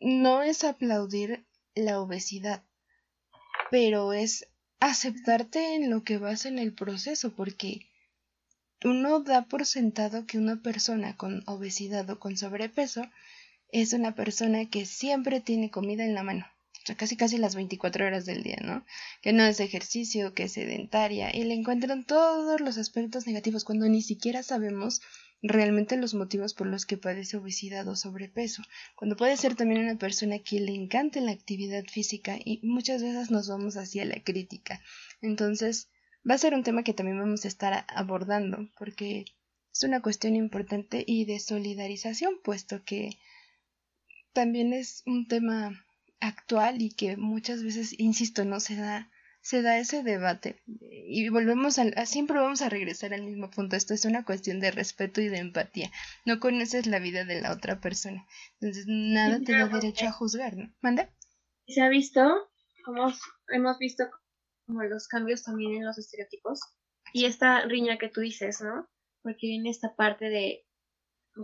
[0.00, 2.64] no es aplaudir la obesidad,
[3.70, 4.48] pero es
[4.80, 7.86] aceptarte en lo que vas en el proceso, porque
[8.84, 13.02] uno da por sentado que una persona con obesidad o con sobrepeso
[13.72, 16.46] es una persona que siempre tiene comida en la mano
[16.94, 18.84] casi casi las 24 horas del día, ¿no?
[19.22, 23.88] Que no es ejercicio, que es sedentaria, y le encuentran todos los aspectos negativos cuando
[23.88, 25.00] ni siquiera sabemos
[25.40, 28.62] realmente los motivos por los que padece obesidad o sobrepeso,
[28.96, 33.30] cuando puede ser también una persona que le encante la actividad física y muchas veces
[33.30, 34.80] nos vamos hacia la crítica.
[35.22, 35.88] Entonces,
[36.28, 39.24] va a ser un tema que también vamos a estar abordando, porque
[39.72, 43.18] es una cuestión importante y de solidarización, puesto que
[44.32, 45.84] también es un tema
[46.20, 49.10] actual y que muchas veces, insisto, no se da
[49.44, 53.76] se da ese debate y volvemos a, siempre vamos a regresar al mismo punto.
[53.76, 55.90] Esto es una cuestión de respeto y de empatía.
[56.24, 58.26] No conoces la vida de la otra persona.
[58.58, 60.72] Entonces, nada te da derecho a juzgar, ¿no?
[60.80, 61.10] ¿Manda?
[61.68, 62.22] Se ha visto,
[62.86, 63.12] como
[63.48, 64.04] hemos visto
[64.66, 66.60] como los cambios también en los estereotipos
[67.12, 68.88] y esta riña que tú dices, ¿no?
[69.22, 70.66] Porque viene esta parte de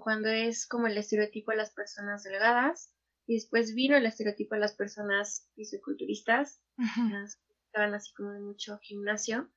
[0.02, 2.94] cuando es como el estereotipo de las personas delgadas
[3.26, 8.78] y después vino el estereotipo de las personas fisiculturistas, que estaban así como de mucho
[8.78, 9.50] gimnasio,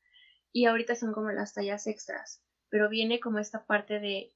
[0.52, 4.32] y ahorita son como las tallas extras, pero viene como esta parte de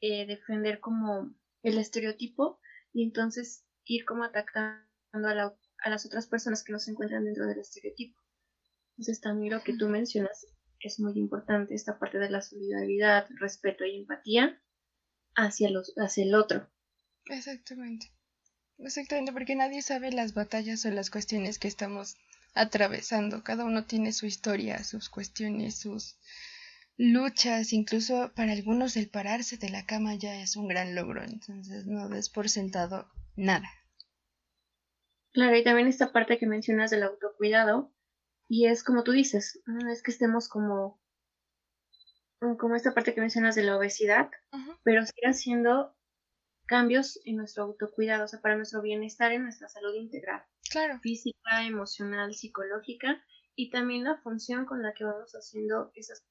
[0.00, 2.60] eh, defender como el estereotipo
[2.92, 7.46] y entonces ir como atacando a, a las otras personas que no se encuentran dentro
[7.46, 8.20] del estereotipo.
[8.96, 10.46] Entonces también lo que tú mencionas
[10.80, 14.60] es muy importante, esta parte de la solidaridad, respeto y empatía
[15.34, 16.68] hacia, los, hacia el otro.
[17.26, 18.12] Exactamente.
[18.78, 22.16] Exactamente, porque nadie sabe las batallas o las cuestiones que estamos
[22.54, 23.42] atravesando.
[23.42, 26.18] Cada uno tiene su historia, sus cuestiones, sus
[26.96, 27.72] luchas.
[27.72, 31.22] Incluso para algunos el pararse de la cama ya es un gran logro.
[31.22, 33.68] Entonces no des por sentado nada.
[35.32, 37.92] Claro, y también esta parte que mencionas del autocuidado.
[38.48, 41.00] Y es como tú dices, no es que estemos como
[42.58, 44.30] como esta parte que mencionas de la obesidad,
[44.84, 45.96] pero sigue siendo
[46.66, 50.42] cambios en nuestro autocuidado, o sea, para nuestro bienestar, en nuestra salud integral.
[50.70, 50.98] Claro.
[51.00, 53.22] Física, emocional, psicológica
[53.54, 56.26] y también la función con la que vamos haciendo esas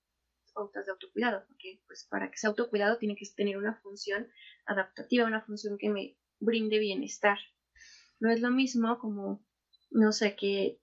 [0.54, 4.28] pautas de autocuidado, porque pues para que sea autocuidado tiene que tener una función
[4.66, 7.40] adaptativa, una función que me brinde bienestar.
[8.20, 9.46] No es lo mismo como,
[9.90, 10.80] no sé, que,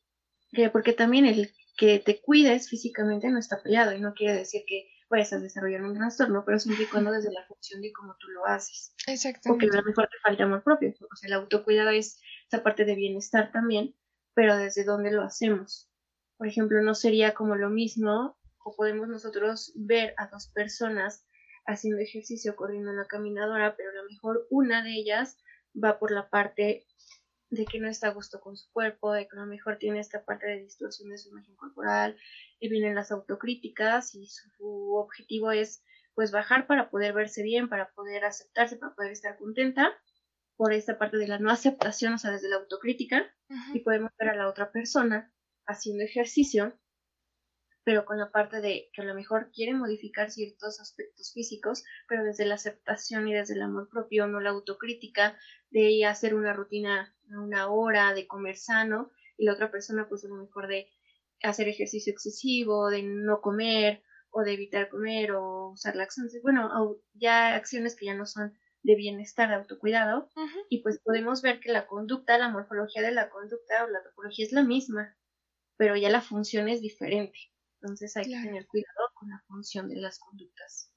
[0.53, 4.63] que porque también el que te cuides físicamente no está peleado y no quiere decir
[4.67, 8.29] que puedes desarrollar un trastorno, pero siempre y cuando desde la función de cómo tú
[8.29, 8.95] lo haces.
[9.07, 9.49] Exactamente.
[9.49, 10.95] Porque a lo mejor te falta amor propio.
[11.11, 13.95] O sea, el autocuidado es esa parte de bienestar también,
[14.35, 15.91] pero desde dónde lo hacemos.
[16.39, 21.27] Por ejemplo, no sería como lo mismo, o podemos nosotros ver a dos personas
[21.67, 25.37] haciendo ejercicio, corriendo en la caminadora, pero a lo mejor una de ellas
[25.75, 26.87] va por la parte
[27.53, 30.01] de que no está a gusto con su cuerpo, de que a lo mejor tiene
[30.01, 32.17] esta parte de distorsión de su imagen corporal,
[32.59, 35.85] y vienen las autocríticas y su objetivo es
[36.15, 39.93] pues bajar para poder verse bien, para poder aceptarse, para poder estar contenta
[40.57, 43.31] por esta parte de la no aceptación, o sea, desde la autocrítica,
[43.75, 45.31] y podemos ver a la otra persona
[45.67, 46.79] haciendo ejercicio,
[47.85, 52.25] pero con la parte de que a lo mejor quiere modificar ciertos aspectos físicos, pero
[52.25, 55.37] desde la aceptación y desde el amor propio, no la autocrítica,
[55.71, 60.29] de hacer una rutina una hora, de comer sano, y la otra persona pues a
[60.29, 60.89] lo mejor de
[61.43, 66.71] hacer ejercicio excesivo, de no comer, o de evitar comer, o usar laxantes, bueno,
[67.15, 70.29] ya acciones que ya no son de bienestar, de autocuidado,
[70.69, 74.45] y pues podemos ver que la conducta, la morfología de la conducta o la topología
[74.45, 75.17] es la misma,
[75.77, 77.39] pero ya la función es diferente.
[77.81, 80.92] Entonces hay que tener cuidado con la función de las conductas.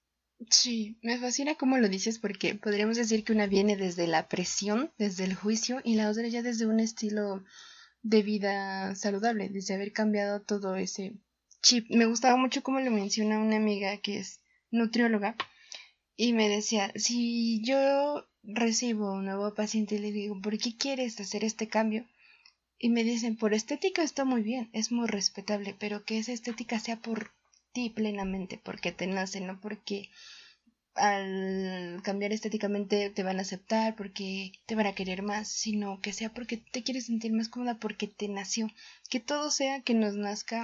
[0.50, 4.92] Sí, me fascina cómo lo dices porque podríamos decir que una viene desde la presión,
[4.98, 7.44] desde el juicio y la otra ya desde un estilo
[8.02, 11.14] de vida saludable, desde haber cambiado todo ese
[11.62, 11.90] chip.
[11.90, 15.36] Me gustaba mucho cómo lo menciona una amiga que es nutrióloga
[16.18, 21.20] y me decía, si yo recibo un nuevo paciente y le digo, ¿por qué quieres
[21.20, 22.06] hacer este cambio?
[22.78, 26.80] Y me dicen, por estética está muy bien, es muy respetable, pero que esa estética
[26.80, 27.32] sea por
[27.76, 30.10] ti plenamente, porque te nace, no porque
[30.96, 36.14] al cambiar estéticamente te van a aceptar porque te van a querer más, sino que
[36.14, 38.68] sea porque te quieres sentir más cómoda porque te nació.
[39.10, 40.64] Que todo sea que nos nazca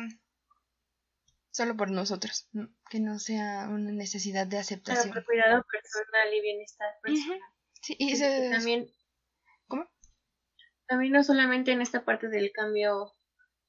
[1.51, 2.47] solo por nosotros,
[2.89, 5.12] que no sea una necesidad de aceptación.
[5.12, 7.39] Claro, cuidado personal y bienestar personal.
[7.82, 8.18] Sí, y
[8.49, 8.88] también.
[9.68, 9.86] ¿Cómo?
[10.88, 13.14] También no solamente en esta parte del cambio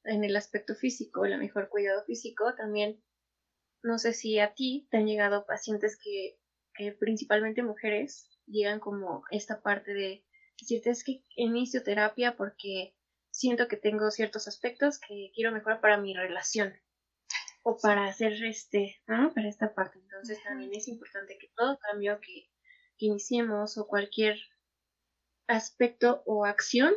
[0.05, 3.03] en el aspecto físico, el mejor cuidado físico, también
[3.83, 6.39] no sé si a ti te han llegado pacientes que,
[6.73, 10.25] que principalmente mujeres llegan como esta parte de
[10.59, 12.95] decirte es que inicio terapia porque
[13.31, 16.73] siento que tengo ciertos aspectos que quiero mejorar para mi relación
[17.63, 19.33] o para hacer este, ¿no?
[19.33, 19.99] Para esta parte.
[19.99, 22.49] Entonces también es importante que todo cambio que,
[22.97, 24.37] que iniciemos o cualquier
[25.47, 26.93] aspecto o acción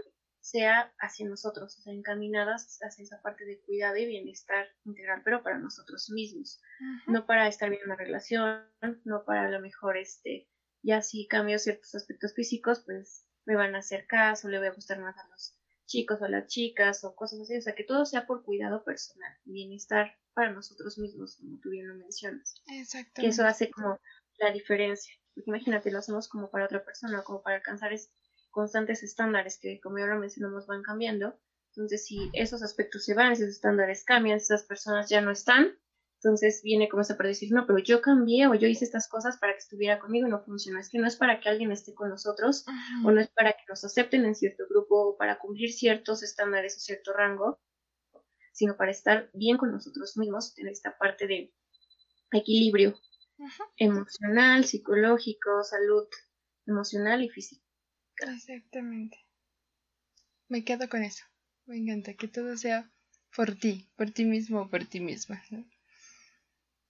[0.46, 5.42] sea hacia nosotros, o sea, encaminadas hacia esa parte de cuidado y bienestar integral, pero
[5.42, 6.60] para nosotros mismos,
[7.08, 8.62] no para estar bien en una relación,
[9.04, 10.48] no para a lo mejor, este,
[10.82, 14.74] ya si cambio ciertos aspectos físicos, pues me van a hacer caso, le voy a
[14.74, 17.84] gustar más a los chicos o a las chicas o cosas así, o sea, que
[17.84, 22.62] todo sea por cuidado personal, bienestar para nosotros mismos, como tú bien lo mencionas.
[22.68, 23.22] Exactamente.
[23.22, 23.98] Que eso hace como
[24.38, 25.12] la diferencia.
[25.34, 27.92] Porque imagínate, lo hacemos como para otra persona, como para alcanzar
[28.56, 31.38] constantes estándares que, como ya lo mencionamos, van cambiando.
[31.74, 35.76] Entonces, si esos aspectos se van, esos estándares cambian, esas personas ya no están,
[36.22, 39.36] entonces viene como esa para decir, no, pero yo cambié o yo hice estas cosas
[39.36, 40.80] para que estuviera conmigo y no funciona.
[40.80, 42.64] Es que no es para que alguien esté con nosotros
[43.04, 46.78] o no es para que nos acepten en cierto grupo o para cumplir ciertos estándares
[46.78, 47.60] o cierto rango,
[48.52, 51.52] sino para estar bien con nosotros mismos, tener esta parte de
[52.32, 52.98] equilibrio
[53.76, 56.08] emocional, psicológico, salud
[56.66, 57.65] emocional y física.
[58.20, 59.16] Exactamente.
[60.48, 61.24] Me quedo con eso.
[61.66, 62.90] Me encanta que todo sea
[63.34, 65.42] por ti, por ti mismo o por ti misma.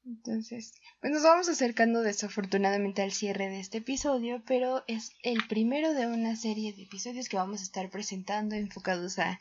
[0.04, 5.94] Entonces, pues nos vamos acercando desafortunadamente al cierre de este episodio, pero es el primero
[5.94, 9.40] de una serie de episodios que vamos a estar presentando enfocados a,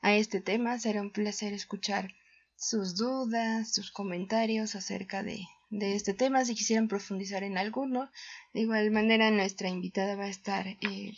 [0.00, 0.78] a este tema.
[0.78, 2.14] Será un placer escuchar
[2.56, 5.40] sus dudas, sus comentarios acerca de,
[5.70, 8.10] de este tema, si quisieran profundizar en alguno.
[8.54, 11.12] De igual manera, nuestra invitada va a estar eh,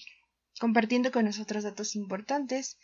[0.60, 2.78] compartiendo con nosotros datos importantes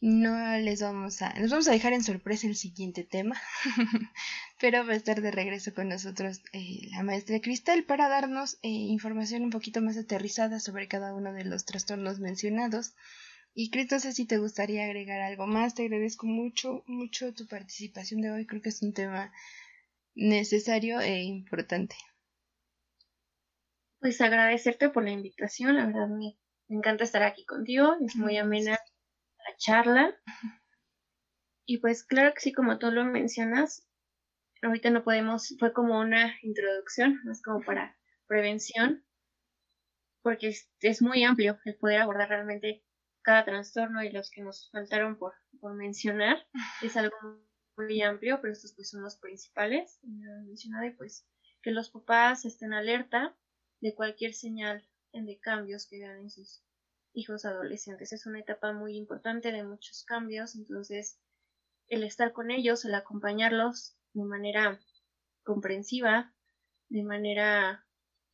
[0.00, 3.40] no les vamos a, nos vamos a dejar en sorpresa el siguiente tema,
[4.60, 8.68] pero va a estar de regreso con nosotros eh, la maestra Cristal para darnos eh,
[8.68, 12.94] información un poquito más aterrizada sobre cada uno de los trastornos mencionados.
[13.58, 17.46] Y Cris, no sé si te gustaría agregar algo más, te agradezco mucho, mucho tu
[17.46, 19.32] participación de hoy, creo que es un tema
[20.14, 21.96] necesario e importante.
[23.98, 26.36] Pues agradecerte por la invitación, la verdad me,
[26.68, 28.78] me encanta estar aquí contigo, es muy amena
[29.56, 30.14] charla.
[31.64, 33.88] Y pues claro que sí, como tú lo mencionas,
[34.60, 37.96] ahorita no podemos, fue como una introducción, es como para
[38.26, 39.02] prevención,
[40.20, 42.84] porque es, muy amplio el poder abordar realmente
[43.26, 46.46] cada trastorno y los que nos faltaron por, por mencionar.
[46.80, 47.16] Es algo
[47.76, 51.26] muy amplio, pero estos pues son los principales, mencionado, y pues
[51.60, 53.36] que los papás estén alerta
[53.80, 56.62] de cualquier señal de cambios que vean en sus
[57.14, 58.12] hijos adolescentes.
[58.12, 61.18] Es una etapa muy importante de muchos cambios, entonces
[61.88, 64.78] el estar con ellos, el acompañarlos de manera
[65.42, 66.32] comprensiva,
[66.90, 67.84] de manera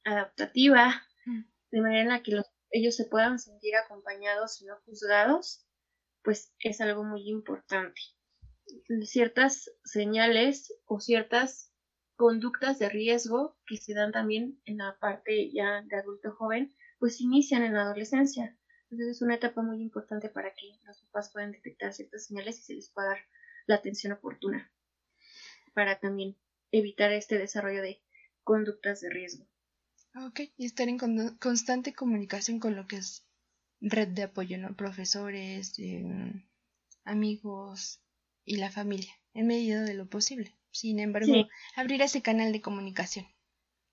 [0.05, 1.43] adaptativa, mm.
[1.71, 2.43] de manera en la que
[2.73, 5.67] ellos se puedan sentir acompañados y no juzgados,
[6.23, 8.01] pues es algo muy importante.
[9.05, 11.73] Ciertas señales o ciertas
[12.17, 17.21] conductas de riesgo que se dan también en la parte ya de adulto joven, pues
[17.21, 18.57] inician en la adolescencia.
[18.85, 22.63] Entonces es una etapa muy importante para que los papás puedan detectar ciertas señales y
[22.63, 23.19] se les pueda dar
[23.67, 24.73] la atención oportuna
[25.75, 26.37] para también
[26.71, 28.03] evitar este desarrollo de
[28.45, 29.47] conductas de riesgo.
[30.15, 30.99] Ok, y estar en
[31.39, 33.27] constante comunicación con lo que es
[33.81, 34.77] red de apoyo, ¿no?
[34.77, 36.47] Profesores, em,
[37.05, 38.03] amigos
[38.45, 40.55] y la familia, en medida de lo posible.
[40.71, 41.33] Sin embargo,
[41.77, 43.27] abrir ese canal de comunicación.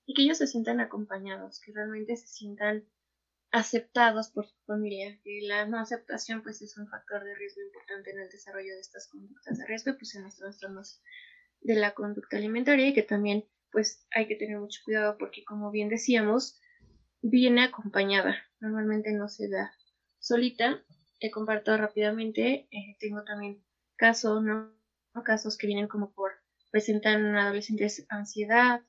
[0.06, 2.84] Y que ellos se sientan acompañados, que realmente se sientan
[3.52, 8.10] aceptados por su familia y la no aceptación pues es un factor de riesgo importante
[8.10, 11.02] en el desarrollo de estas conductas de riesgo pues en los trastornos
[11.60, 15.70] de la conducta alimentaria y que también pues hay que tener mucho cuidado porque como
[15.70, 16.60] bien decíamos
[17.22, 18.36] viene acompañada.
[18.60, 19.72] Normalmente no se da
[20.18, 20.82] solita.
[21.20, 23.62] He compartido rápidamente eh, tengo también
[23.96, 24.72] casos no
[25.24, 26.32] casos que vienen como por
[26.70, 28.80] presentar en adolescentes ansiedad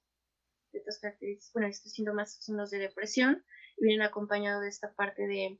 [0.71, 3.43] de estas características bueno estos síntomas son los de depresión
[3.77, 5.59] vienen acompañado de esta parte de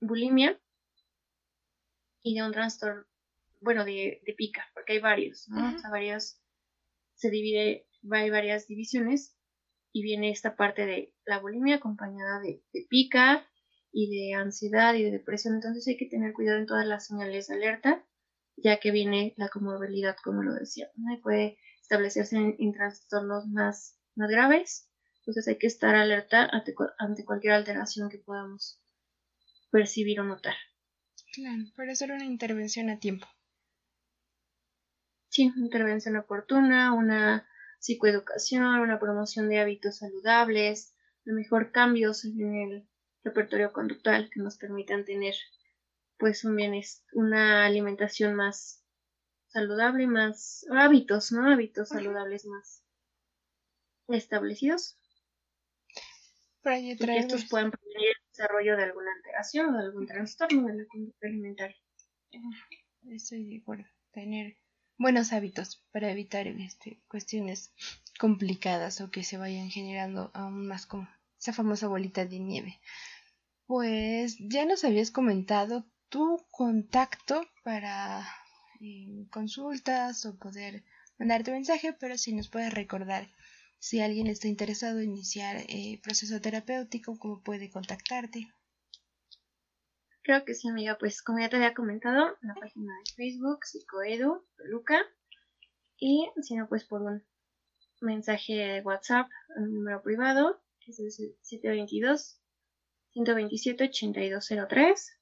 [0.00, 0.58] bulimia
[2.22, 3.04] y de un trastorno,
[3.60, 5.74] bueno, de, pica, porque hay varios, ¿no?
[5.74, 6.40] O sea, varios,
[7.14, 9.36] se divide, hay varias divisiones
[9.92, 13.46] y viene esta parte de la bulimia acompañada de, pica
[13.92, 15.54] y de ansiedad y de depresión.
[15.54, 18.04] Entonces hay que tener cuidado en todas las señales de alerta,
[18.56, 20.88] ya que viene la comorbilidad, como lo decía.
[20.96, 21.20] ¿no?
[21.22, 24.90] puede establecerse en, trastornos más, más graves.
[25.20, 28.80] Entonces hay que estar alerta ante, cualquier alteración que podamos
[29.70, 30.54] percibir o notar.
[31.34, 33.26] Claro, para hacer una intervención a tiempo.
[35.28, 37.46] Sí, intervención oportuna, una
[37.78, 40.94] psicoeducación, una promoción de hábitos saludables,
[41.26, 42.88] a lo mejor cambios en el
[43.24, 45.34] repertorio conductual que nos permitan tener
[46.18, 48.84] pues un bienes, una alimentación más
[49.48, 51.50] saludable, más hábitos, ¿no?
[51.50, 52.84] Hábitos saludables más
[54.08, 54.98] establecidos.
[56.62, 60.74] Para que estos puedan prevenir el desarrollo de alguna alteración o de algún trastorno de
[60.74, 61.76] la conducta alimentaria.
[63.10, 63.84] Estoy de acuerdo.
[64.12, 64.56] Tener
[64.98, 67.72] buenos hábitos para evitar este, cuestiones
[68.18, 71.08] complicadas o que se vayan generando aún más como
[71.40, 72.80] esa famosa bolita de nieve.
[73.66, 78.26] Pues ya nos habías comentado tu contacto para
[78.80, 80.84] eh, consultas o poder
[81.18, 83.28] mandarte mensaje, pero si nos puedes recordar
[83.78, 88.52] si alguien está interesado en iniciar eh, proceso terapéutico, cómo puede contactarte.
[90.28, 90.98] Creo que sí, amiga.
[90.98, 95.00] Pues como ya te había comentado, en la página de Facebook, Psicoedu, Luca.
[95.96, 97.24] Y si no, pues por un
[98.02, 99.26] mensaje de WhatsApp,
[99.56, 101.10] un número privado, que es el
[101.40, 102.42] 722
[103.14, 105.18] 127 8203.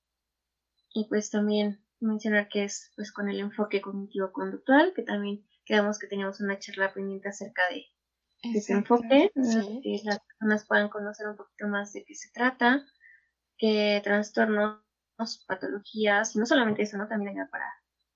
[0.92, 6.08] Y pues también mencionar que es pues con el enfoque cognitivo-conductual, que también quedamos que
[6.08, 7.86] teníamos una charla pendiente acerca de,
[8.42, 12.84] ese enfoque, que las personas puedan conocer un poquito más de qué se trata,
[13.56, 14.84] qué trastornos
[15.46, 17.08] patologías, y no solamente eso, ¿no?
[17.08, 17.66] También hay para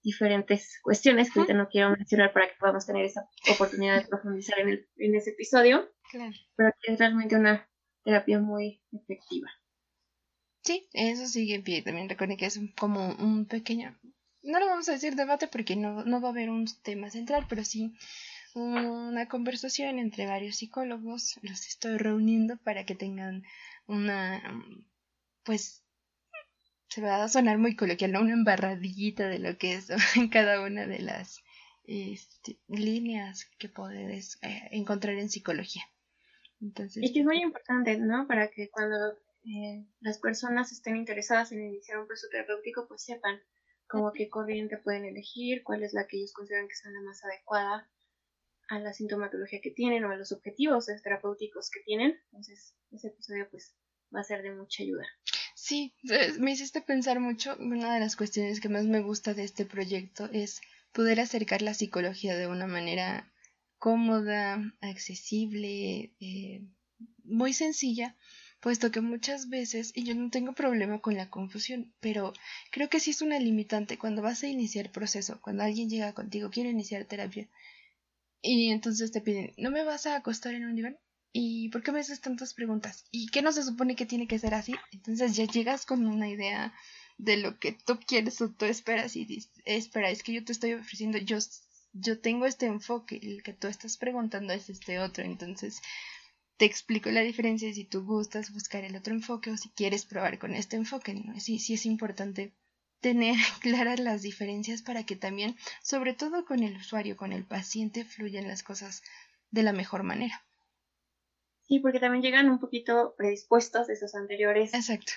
[0.03, 4.59] diferentes cuestiones que ahorita no quiero mencionar para que podamos tener esa oportunidad de profundizar
[4.61, 6.35] en, el, en ese episodio, claro.
[6.57, 7.69] pero que es realmente una
[8.03, 9.51] terapia muy efectiva.
[10.63, 11.83] Sí, eso sigue en pie.
[11.83, 13.99] También recuerden que es como un pequeño,
[14.43, 17.47] no lo vamos a decir debate porque no, no va a haber un tema central,
[17.49, 17.95] pero sí
[18.55, 21.39] una conversación entre varios psicólogos.
[21.43, 23.45] Los estoy reuniendo para que tengan
[23.87, 24.43] una,
[25.45, 25.85] pues,
[26.91, 28.21] se va a sonar muy coloquial, ¿no?
[28.21, 31.39] Una embarradillita de lo que es en cada una de las
[31.85, 35.85] este, líneas que puedes eh, encontrar en psicología.
[36.61, 38.27] Entonces, y que es muy importante, ¿no?
[38.27, 38.97] Para que cuando
[39.45, 43.41] eh, las personas estén interesadas en iniciar un proceso terapéutico, pues sepan
[43.87, 47.25] como qué corriente pueden elegir, cuál es la que ellos consideran que sea la más
[47.25, 47.89] adecuada
[48.69, 52.21] a la sintomatología que tienen o a los objetivos terapéuticos que tienen.
[52.27, 53.75] Entonces, ese episodio pues
[54.15, 55.07] va a ser de mucha ayuda.
[55.67, 57.57] Sí, eh, me hiciste pensar mucho.
[57.61, 60.61] Una de las cuestiones que más me gusta de este proyecto es
[60.93, 63.31] poder acercar la psicología de una manera
[63.79, 66.63] cómoda, accesible, eh,
[67.25, 68.17] muy sencilla,
[68.61, 72.33] puesto que muchas veces, y yo no tengo problema con la confusión, pero
[72.73, 76.51] creo que sí es una limitante cuando vas a iniciar proceso, cuando alguien llega contigo,
[76.51, 77.49] quiere iniciar terapia,
[78.43, 80.99] y entonces te piden, ¿no me vas a acostar en un diván?
[81.33, 83.05] ¿Y por qué me haces tantas preguntas?
[83.11, 84.75] ¿Y qué no se supone que tiene que ser así?
[84.93, 86.75] Entonces ya llegas con una idea
[87.19, 90.53] de lo que tú quieres o tú esperas y dices, espera, es que yo te
[90.53, 91.39] estoy ofreciendo, yo,
[91.93, 95.81] yo tengo este enfoque, el que tú estás preguntando es este otro, entonces
[96.57, 100.39] te explico la diferencia si tú gustas buscar el otro enfoque o si quieres probar
[100.39, 101.39] con este enfoque, ¿no?
[101.39, 102.55] Sí, sí es importante
[103.01, 108.05] tener claras las diferencias para que también, sobre todo con el usuario, con el paciente,
[108.05, 109.03] fluyan las cosas
[109.51, 110.45] de la mejor manera.
[111.71, 115.13] Sí, porque también llegan un poquito predispuestos de esos anteriores Exacto.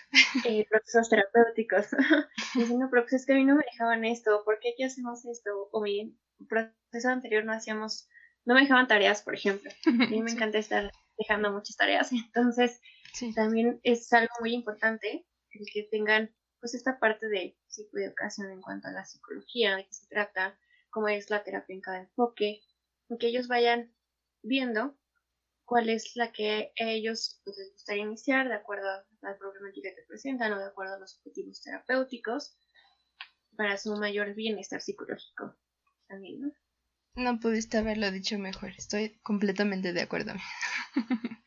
[0.46, 1.88] Eh, procesos terapéuticos.
[2.54, 5.26] Diciendo, pero pues es que a mí no me dejaban esto, ¿por qué aquí hacemos
[5.26, 5.50] esto?
[5.72, 6.16] O mi
[6.48, 8.08] proceso anterior no hacíamos,
[8.46, 9.72] no me dejaban tareas, por ejemplo.
[9.88, 12.12] A mí me encanta estar dejando muchas tareas.
[12.12, 12.80] Entonces,
[13.34, 18.90] también es algo muy importante el que tengan pues esta parte de psicoeducación en cuanto
[18.90, 20.56] a la psicología, de qué se trata,
[20.92, 22.62] cómo es la terapia en cada enfoque,
[23.20, 23.92] que ellos vayan
[24.44, 24.96] viendo
[25.74, 30.06] cuál es la que ellos pues, les gustaría iniciar de acuerdo a la problemática que
[30.08, 32.56] presentan o de acuerdo a los objetivos terapéuticos
[33.58, 35.56] para su mayor bienestar psicológico
[36.08, 36.52] también, ¿no?
[37.16, 40.34] No pudiste haberlo dicho mejor, estoy completamente de acuerdo.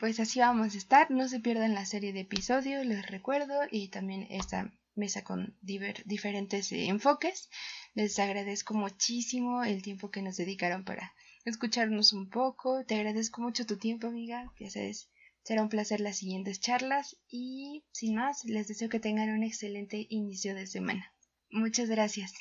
[0.00, 3.90] pues así vamos a estar, no se pierdan la serie de episodios, les recuerdo, y
[3.90, 7.50] también esta mesa con diferentes enfoques.
[7.94, 11.14] Les agradezco muchísimo el tiempo que nos dedicaron para
[11.44, 12.84] escucharnos un poco.
[12.84, 14.52] Te agradezco mucho tu tiempo, amiga.
[14.58, 15.08] Ya sabes,
[15.42, 20.06] será un placer las siguientes charlas y sin más, les deseo que tengan un excelente
[20.10, 21.14] inicio de semana.
[21.50, 22.32] Muchas gracias.